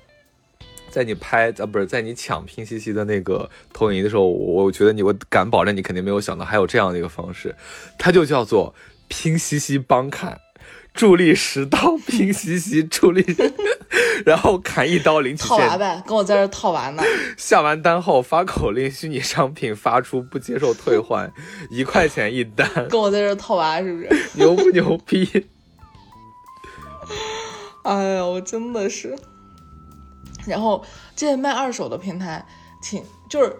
[0.90, 7.54] 在你拍啊，不是在你抢拼夕夕的那个投影仪的时候，我觉得你，我敢保证你肯定没有想到还有这样的一个方式，
[7.98, 8.74] 它就叫做
[9.06, 10.40] 拼夕夕帮看，
[10.94, 13.22] 助力十刀拼夕夕助力，
[14.24, 15.42] 然后砍一刀领取。
[15.44, 17.02] 套娃呗，跟我在这套娃呢。
[17.36, 21.32] 下完单后发口令，虚拟商品发出，不接受退换，
[21.70, 22.68] 一块钱一单。
[22.88, 24.08] 跟我在这套娃是不是？
[24.34, 25.26] 牛不牛逼？
[27.82, 29.16] 哎呀，我真的是。
[30.46, 30.82] 然后
[31.14, 32.44] 这些卖二手的平台，
[32.82, 33.54] 挺就是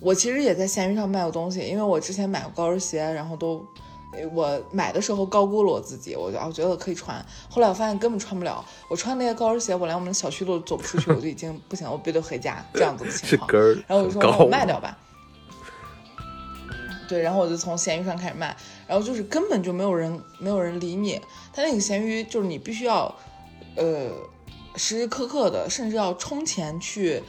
[0.00, 3.64] 我其实也在闲鱼上卖过东西，因为我之前买过高跟鞋，然后都
[4.32, 13.50] 我买的时候高估了我自己，我就我觉得可以穿，后来我发现根本穿不了，我穿那些高跟鞋，我连我们小区都走不出去，我就已经不行，我必须得回家这样子的情况。
[13.86, 14.96] 然后我就说我卖掉吧。
[17.08, 18.56] 对，然后我就从闲鱼上开始卖，
[18.86, 21.20] 然后就是根本就没有人没有人理你，
[21.52, 23.14] 他那个闲鱼就是你必须要，
[23.76, 24.10] 呃。
[24.74, 27.22] 时时刻刻的，甚至要充钱去，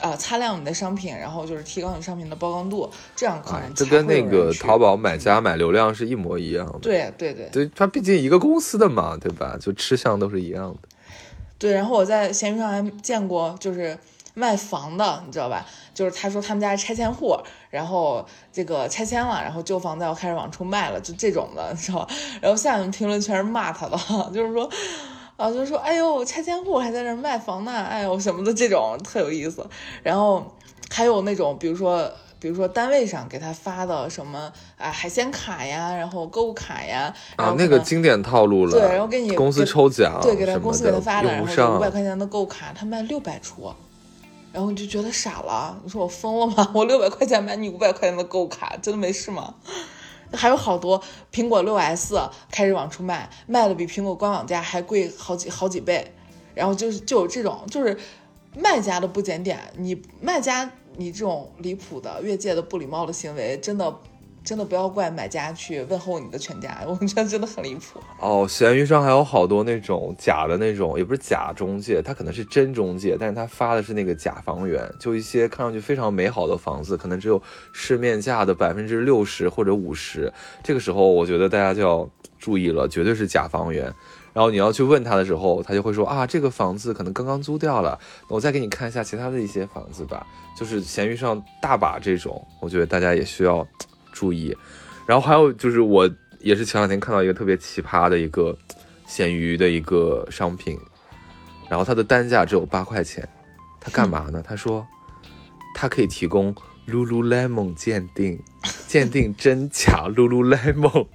[0.00, 6.78] 呃，擦亮你的商品，然后就是提高你商品的曝光度，这样可能这跟那个淘宝买家买流量是一模一样的。
[6.80, 9.56] 对对对，对，它毕竟一个公司的嘛，对吧？
[9.60, 10.88] 就吃相都是一样的。
[11.58, 13.98] 对，然后我在闲鱼上还见过，就是
[14.34, 15.66] 卖房的，你知道吧？
[15.92, 17.36] 就是他说他们家拆迁户，
[17.70, 22.08] 然后这个拆迁了，然后旧房子要开始往出卖了，就这种的，你知道吧？
[22.40, 23.96] 然后下面评论全是骂他的，
[24.32, 24.70] 就是说。
[25.38, 29.64] 啊，就说，哎呦，拆迁户还在那卖房呢，哎呦什么的，这种特有意思。
[30.02, 30.44] 然后
[30.90, 32.10] 还有那种，比如说，
[32.40, 38.72] 比如说单位上给他发的什么啊海鲜卡呀，然后购物卡呀，啊那个经典套路了。
[38.72, 43.72] 对，然后给你公司抽奖，对，给他公司给他发的，然后五百块钱的购物卡，他卖六百出，
[44.52, 46.68] 然后你就觉得傻了，你说我疯了吗？
[46.74, 49.54] 我六百块钱买你五百块钱的购物卡，真的没事吗？
[50.32, 51.02] 还有好多
[51.32, 52.18] 苹果六 S
[52.50, 56.12] 开始往出卖，卖的比苹果官网价还贵好几好几倍，
[56.54, 57.98] 然后就是就有这种就是
[58.56, 64.00] 卖家的不检点，你卖家你这种离谱的越界的不礼貌的行为，真的。
[64.48, 68.46] 真的不要怪买家去问候你的全家， 我觉得真的很离谱哦。
[68.48, 77.42] 闲鱼上还有好多那种假的那种，也不是假中介，他可能是真中介，但是他发的是那个假房源，就一些看上去非常美好的房子，可能只有
[77.74, 80.32] 市面价的百分之六十或者五十。
[80.64, 83.92] 这个时候，我觉得大家就要注意了，绝对是假房源。
[84.32, 90.26] 然后你要去问他的时候，他就会说啊，这个房子可能刚刚租掉了，我再给你看一下其他的一些房子吧。
[90.56, 93.66] 就是闲鱼上大把这种，我觉得大家也需要。
[94.18, 94.56] 注意，
[95.06, 96.10] 然后还有就是，我
[96.40, 98.56] 也是前两天看到一个特别奇葩的一个
[99.06, 100.76] 闲鱼的一个商品，
[101.70, 103.28] 然后它的单价只有八块钱，
[103.80, 104.42] 它干嘛呢？
[104.44, 104.84] 他说，
[105.74, 106.52] 它可以提供
[106.88, 108.42] Lululemon 鉴定，
[108.88, 111.06] 鉴定真假，lululemon，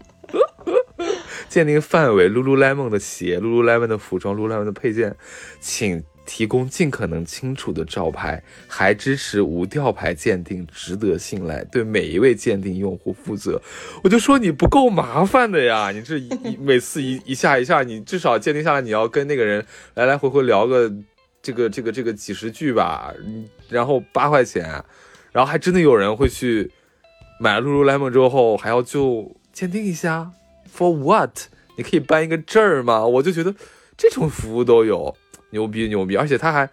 [1.49, 5.15] 鉴定范围，lululemon 的鞋，lululemon 的服装，lululemon 的配件，
[5.59, 6.01] 请。
[6.25, 13.61] 提供尽可能清楚的照牌，还支持无吊牌鉴定，值得信赖，对每一位鉴定用户负责。
[14.03, 19.65] 我就说你不够麻烦的呀， 你这一每次一一下一下，你至少鉴定下来，你要跟那个人
[19.95, 20.91] 来来回回聊个
[21.41, 23.13] 这个这个这个几十句吧，
[23.69, 24.83] 然后八块钱，
[25.31, 26.71] 然后还真的有人会去
[27.39, 30.31] 买了 lululemon 之后还要就鉴定一下
[30.73, 31.37] ，for what？
[31.75, 33.05] 你可以办一个证儿吗？
[33.05, 33.53] 我就觉得
[33.97, 35.17] 这种服务都有。
[35.53, 36.67] 牛逼牛逼，而且他还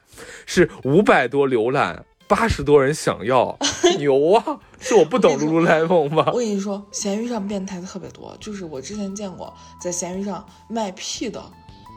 [0.46, 3.56] 是五百多浏览，八十多人想要，
[3.98, 4.58] 牛啊！
[4.80, 6.24] 是我不懂 lululemon 吗？
[6.32, 11.42] 我跟你说，闲鱼上变态特别多，就是我之前见过在闲鱼上卖屁的，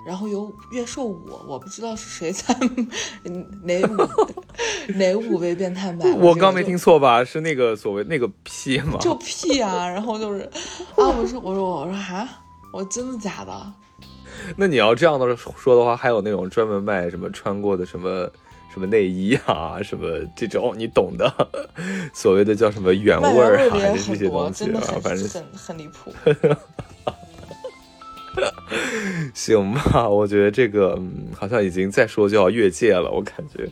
[0.05, 2.53] 然后有月售五，我不知道是谁在
[3.63, 3.97] 哪五
[4.95, 6.05] 哪五位变态买。
[6.17, 7.23] 我刚没听错吧？
[7.23, 8.97] 是那个所谓那个屁吗？
[8.99, 9.87] 就屁啊！
[9.87, 10.41] 然后就是
[10.97, 12.27] 啊，我说我说我说啊，
[12.73, 13.73] 我真的假的？
[14.57, 18.29] 那你要这样的说的话，还有那种专门卖什么穿过的什么
[18.73, 21.31] 什么内衣啊，什么这种你懂的，
[22.13, 26.11] 所谓的叫什么原味儿啊，这些东西啊，反正很很离谱。
[29.35, 30.99] 行吧，我觉得这个
[31.35, 33.69] 好像已经再说就要越界了，我感觉。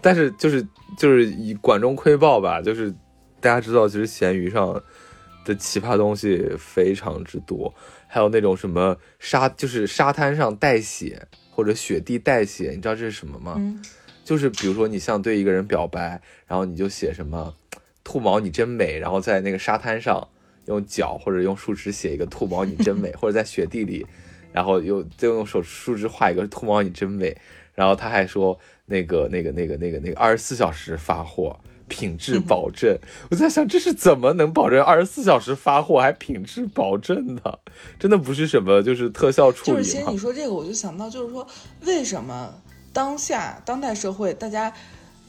[0.00, 0.66] 但是就是
[0.96, 2.90] 就是以管中窥豹吧，就是
[3.38, 4.82] 大家知道，其实闲鱼上
[5.44, 7.72] 的奇葩东西非常之多。
[8.08, 13.54] 还有那种什么沙，就是沙滩上带血或者雪地带血，你知道这是什么吗？
[13.58, 13.80] 嗯，
[14.24, 17.54] 就是比如说你像对一个人表白，然后你就写什么
[18.02, 20.26] “兔毛你真美”，然后在那个沙滩上
[20.66, 24.06] 用脚或者用树枝写一个“兔毛你真美”， 或者在雪地里，
[24.52, 27.36] 然后又再用手树枝画一个“兔毛你真美”，
[27.74, 31.58] 然后他还说那个那个那个那个那个二十四小时发货。
[31.88, 32.98] 品质保证，
[33.30, 37.58] 我在想这是怎么能保证二十四小时发货还品质保证的？
[37.98, 41.46] 真的不是什么就是特效处理就是其实你说这个，我就想到就是说，
[41.82, 42.54] 为什么
[42.92, 44.72] 当下当代社会大家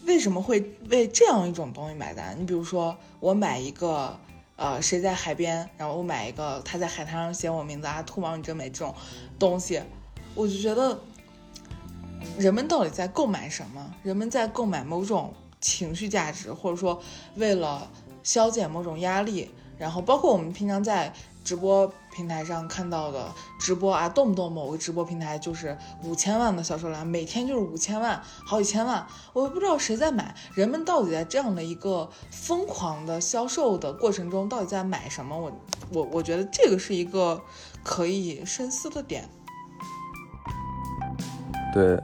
[0.06, 2.36] 为什么会为这样一种东西买单？
[2.40, 4.18] 你比如说我买一个
[4.56, 8.94] 呃谁在海边，然后我买一个他在海滩上写我名字啊，兔毛你真美这种
[9.38, 9.82] 东西，
[10.36, 11.00] 我就觉得
[12.38, 13.94] 人们到底在购买什么？
[14.04, 15.34] 人们在购买某种。
[15.62, 17.02] 情绪价值，或者说
[17.36, 17.90] 为了
[18.24, 23.28] 消减某种压力，然后包括我们平常在直播平台上看到的
[23.60, 30.36] 直播啊，动不动某个直播平台就是五千万的销售量，每天就是五千万，好几千万，我也不知道谁在买。
[30.54, 35.38] 人们到底在这样的一个疯狂的销售的过程中，到底在买什么？
[35.38, 35.52] 我
[35.92, 37.42] 我我觉得这个是一个
[37.84, 39.28] 可以深思的点。
[41.74, 42.00] 对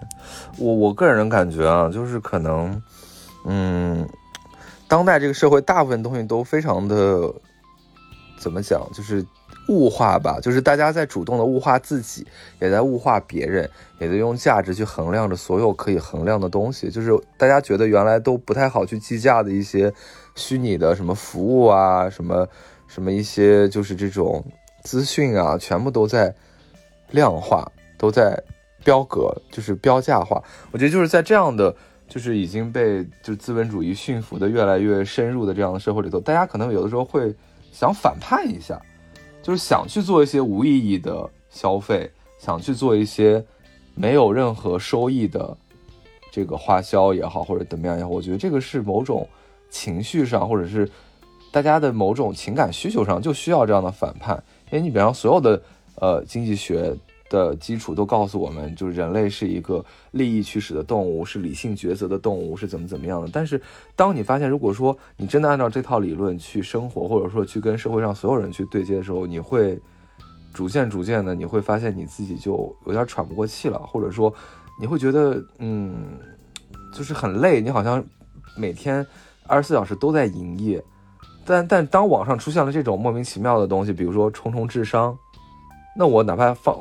[0.57, 2.81] 我我个人感觉啊，就是可能。
[3.47, 4.09] 嗯，
[4.87, 7.31] 当代这个社会大部分东西都非常的
[8.39, 9.23] 怎么讲，就是
[9.69, 12.25] 物化吧，就是大家在主动的物化自己，
[12.59, 13.69] 也在物化别人，
[13.99, 16.89] 也在用价值去衡量着所有可以衡量的东西。
[16.89, 19.93] 就是大家觉得原来都不太好去计价的一些
[20.35, 22.47] 虚拟的什么服务啊，什么
[22.87, 24.43] 什么一些就是这种
[24.83, 26.33] 资讯啊，全部都在
[27.11, 28.41] 量化，都在
[28.83, 30.43] 标格，就是标价化。
[30.71, 31.75] 我觉得就是在这样的。
[32.07, 37.33] 就是已经被就资本主义驯服的越来越深入的这样的社会里头，大家可能有的时候会
[37.71, 38.79] 想反叛一下，
[39.41, 43.43] 就是想去做一些无意义的消费，想去做一些
[43.95, 45.57] 没有任何收益的
[46.31, 49.27] 这个花销也好，或者怎么样也好，我觉得这个是某种
[49.69, 50.89] 情绪上，或者是
[51.51, 54.41] 大家的某种情感需求上就需要这样的反叛，
[54.71, 55.61] 因为你比方所有的
[55.95, 56.95] 呃经济学。
[57.29, 63.27] 的基础都告诉我们，就是人类是一个利益驱使的动物，是理性抉择的动物，是怎么怎么样的。
[63.33, 63.59] 但是，
[63.95, 69.79] 当你发现，如果说你真的按照这套理论去生活，或者说去跟社会上所有人去对接的时候，你会
[70.53, 74.31] 逐渐逐渐的，你会发现你自己就有点喘不过气了，或者说
[74.79, 76.19] 你会觉得，嗯，
[76.93, 78.03] 就是很累，你好像
[78.55, 79.05] 每天
[79.47, 80.83] 二十四小时都在营业。
[81.47, 85.17] 但但当网上出现了这种莫名其妙的东西，比如说重重智商，
[85.97, 86.77] 那我哪怕放。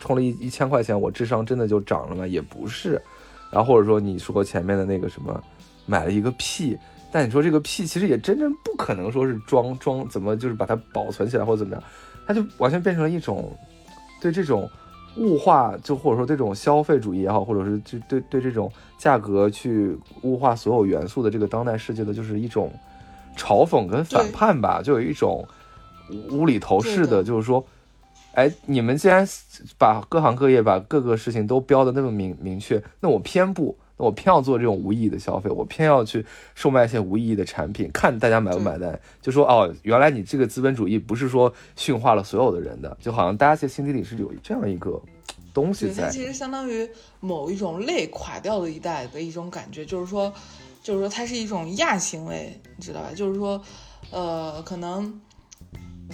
[0.00, 2.26] 充了一一千块钱，我智商真的就涨了吗？
[2.26, 3.00] 也不是。
[3.50, 5.40] 然后或者说你说前面的那个什么，
[5.84, 6.78] 买了一个屁，
[7.12, 11.82] 但你说这个屁其实也真正不可能说是装装，怎么就是把它保存起来或者怎么样，
[12.26, 13.52] 它就完全变成了一种
[14.22, 14.70] 对这种
[15.16, 22.72] 物化，就或者说这种消费主义也好，或者是就对对这种价格去物化所有元素的这个当代世界的，就是一种
[23.36, 25.44] 嘲讽跟反叛吧，就有一种
[26.30, 27.64] 无厘头式的，就是说。
[28.32, 29.26] 哎，你们既然
[29.76, 36.24] 把各行各业把各个事情都标的那么明明确，那我偏不，那我偏要做这种无意义的消费，我偏要去
[36.54, 38.98] 售卖一些无意义的产品，看大家买不买单。
[39.20, 45.02] 就说哦，原来你这个资本主义不是说驯化了所有的人的，就好像大家在心底里是有这样一个
[45.52, 46.04] 东西在。
[46.04, 50.32] 它其实相当于某一种类垮掉的一代的一种感觉，就是说，
[50.82, 53.10] 就是说它是一种亚行为，你知道吧？
[53.14, 53.60] 就是说，
[54.12, 55.20] 呃，可能，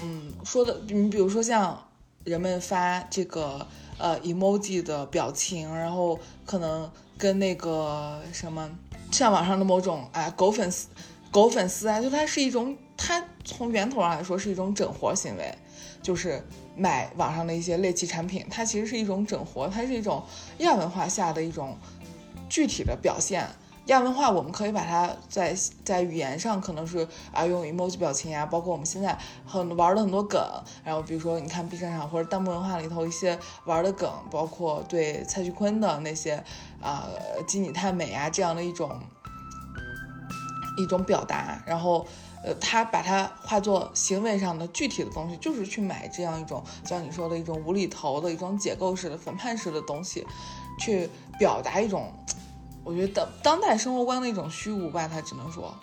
[0.02, 1.78] 嗯，说的你比如说像
[2.26, 3.66] 人们发这个。
[3.98, 8.70] 呃，emoji 的表情，然后可能跟那个什么，
[9.10, 10.88] 像网上的某种啊狗粉丝，
[11.30, 15.50] 狗粉丝啊，就它是一种，它从源头上来说是一种整活行为，
[16.02, 16.46] 就是
[16.76, 20.22] 买网上的一些猎奇产品，它其实是一种整活，它是一种
[20.58, 21.74] 亚文化下的一种
[22.50, 23.48] 具体的表现。
[23.86, 30.40] 亚文化，我们可以把它在在语言上可能是啊用 emoji 表情呀，包括我们现在很玩的很多梗，
[30.82, 36.42] 然后比如说你看 B 站上或者弹幕文化里头一些玩的梗，包括对蔡徐坤的那些
[36.80, 37.06] 啊
[37.46, 38.90] 基你太美啊这样的一种
[40.78, 42.04] 一种表达，然后
[42.44, 50.26] 呃他把它化作行为上的具体的东西，就是去买这样一种像你说的一种无厘头的一种解构式的反叛式的东西，
[50.80, 51.08] 去
[51.38, 52.12] 表达一种。
[52.86, 55.74] 我觉得当当代生活观的一种虚无吧，他只能说。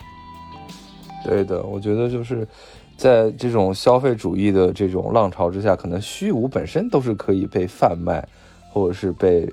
[1.22, 2.48] 对的，我觉得就是
[2.96, 8.26] 在这种消费主义的这种浪潮之下，可能虚无本身都是可以被贩卖，
[8.72, 9.46] 或者是被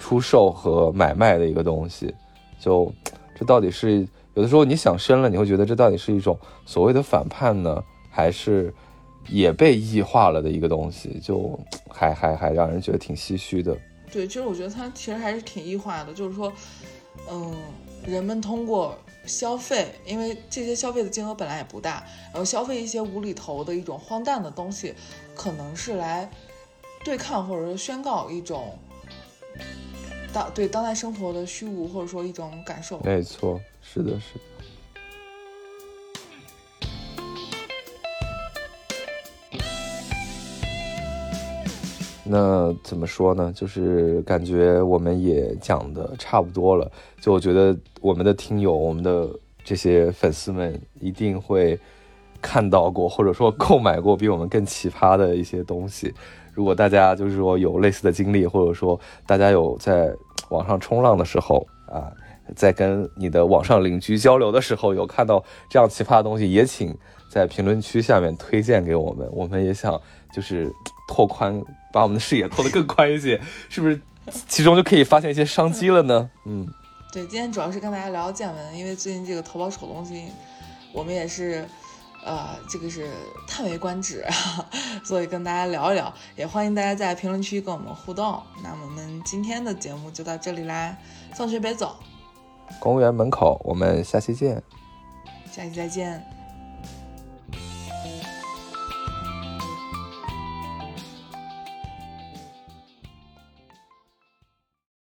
[0.00, 2.12] 出售和买卖的一个东西。
[2.58, 2.92] 就
[3.38, 6.36] 这到底是有的时候你想深了，你会觉得这到底是一种
[6.66, 7.80] 所谓的反叛呢，
[8.10, 8.74] 还是
[9.28, 11.20] 也被异化了的一个东西？
[11.22, 11.56] 就
[11.88, 13.76] 还还还让人觉得挺唏嘘的。
[14.12, 16.52] 对，其实我觉得它其实还是挺异化的，就是说。
[17.28, 17.52] 嗯，
[18.06, 18.96] 人们通过
[19.26, 24.94] 消费，因为这些消费的金额本来也不大，然后消费一些无厘头的一种荒诞的东西，
[25.34, 26.30] 可能是来
[27.04, 28.78] 对抗或者说宣告一种
[30.32, 33.00] 当对当代生活的虚无，或者说一种感受。
[33.00, 34.40] 没错，是的，是的。
[42.30, 43.50] 那怎么说呢？
[43.54, 46.90] 就是感觉我们也讲的差不多了。
[47.20, 49.28] 就我觉得我们的听友，我们的
[49.64, 51.78] 这些粉丝们一定会
[52.42, 56.12] 看到过，或者说购买过比我们更奇葩的一些东西。
[56.52, 60.12] 如果大家就是说有类似的经历，或者说大家有在
[60.50, 62.12] 网上冲浪的时候啊，
[62.54, 66.94] 在跟你的网上邻居交流的时候，有看到这样奇葩的东西，也请
[67.30, 69.28] 在评论区下面推荐给我们。
[69.32, 70.00] 我们也想
[70.32, 70.70] 就是
[71.08, 71.60] 拓宽。
[71.90, 73.40] 把我们的视野拓得更宽一些，
[73.70, 73.98] 是不是？
[74.46, 76.30] 其中就可以发现一些商机了呢？
[76.44, 76.68] 嗯，
[77.10, 80.26] 对，今天主要是跟大家聊见闻，因为最近这个淘宝丑东西，
[80.92, 81.66] 我们也是，
[82.26, 83.10] 呃，这个是
[83.46, 84.22] 叹为观止，
[85.02, 88.38] 所以跟大家聊一聊，也欢迎大家在评论区跟我们互动。
[88.62, 90.94] 那我们今天的节目就到这里啦，
[91.34, 91.96] 放学别走，
[92.78, 94.62] 公园门口，我们下期见，
[95.50, 96.37] 下期再见。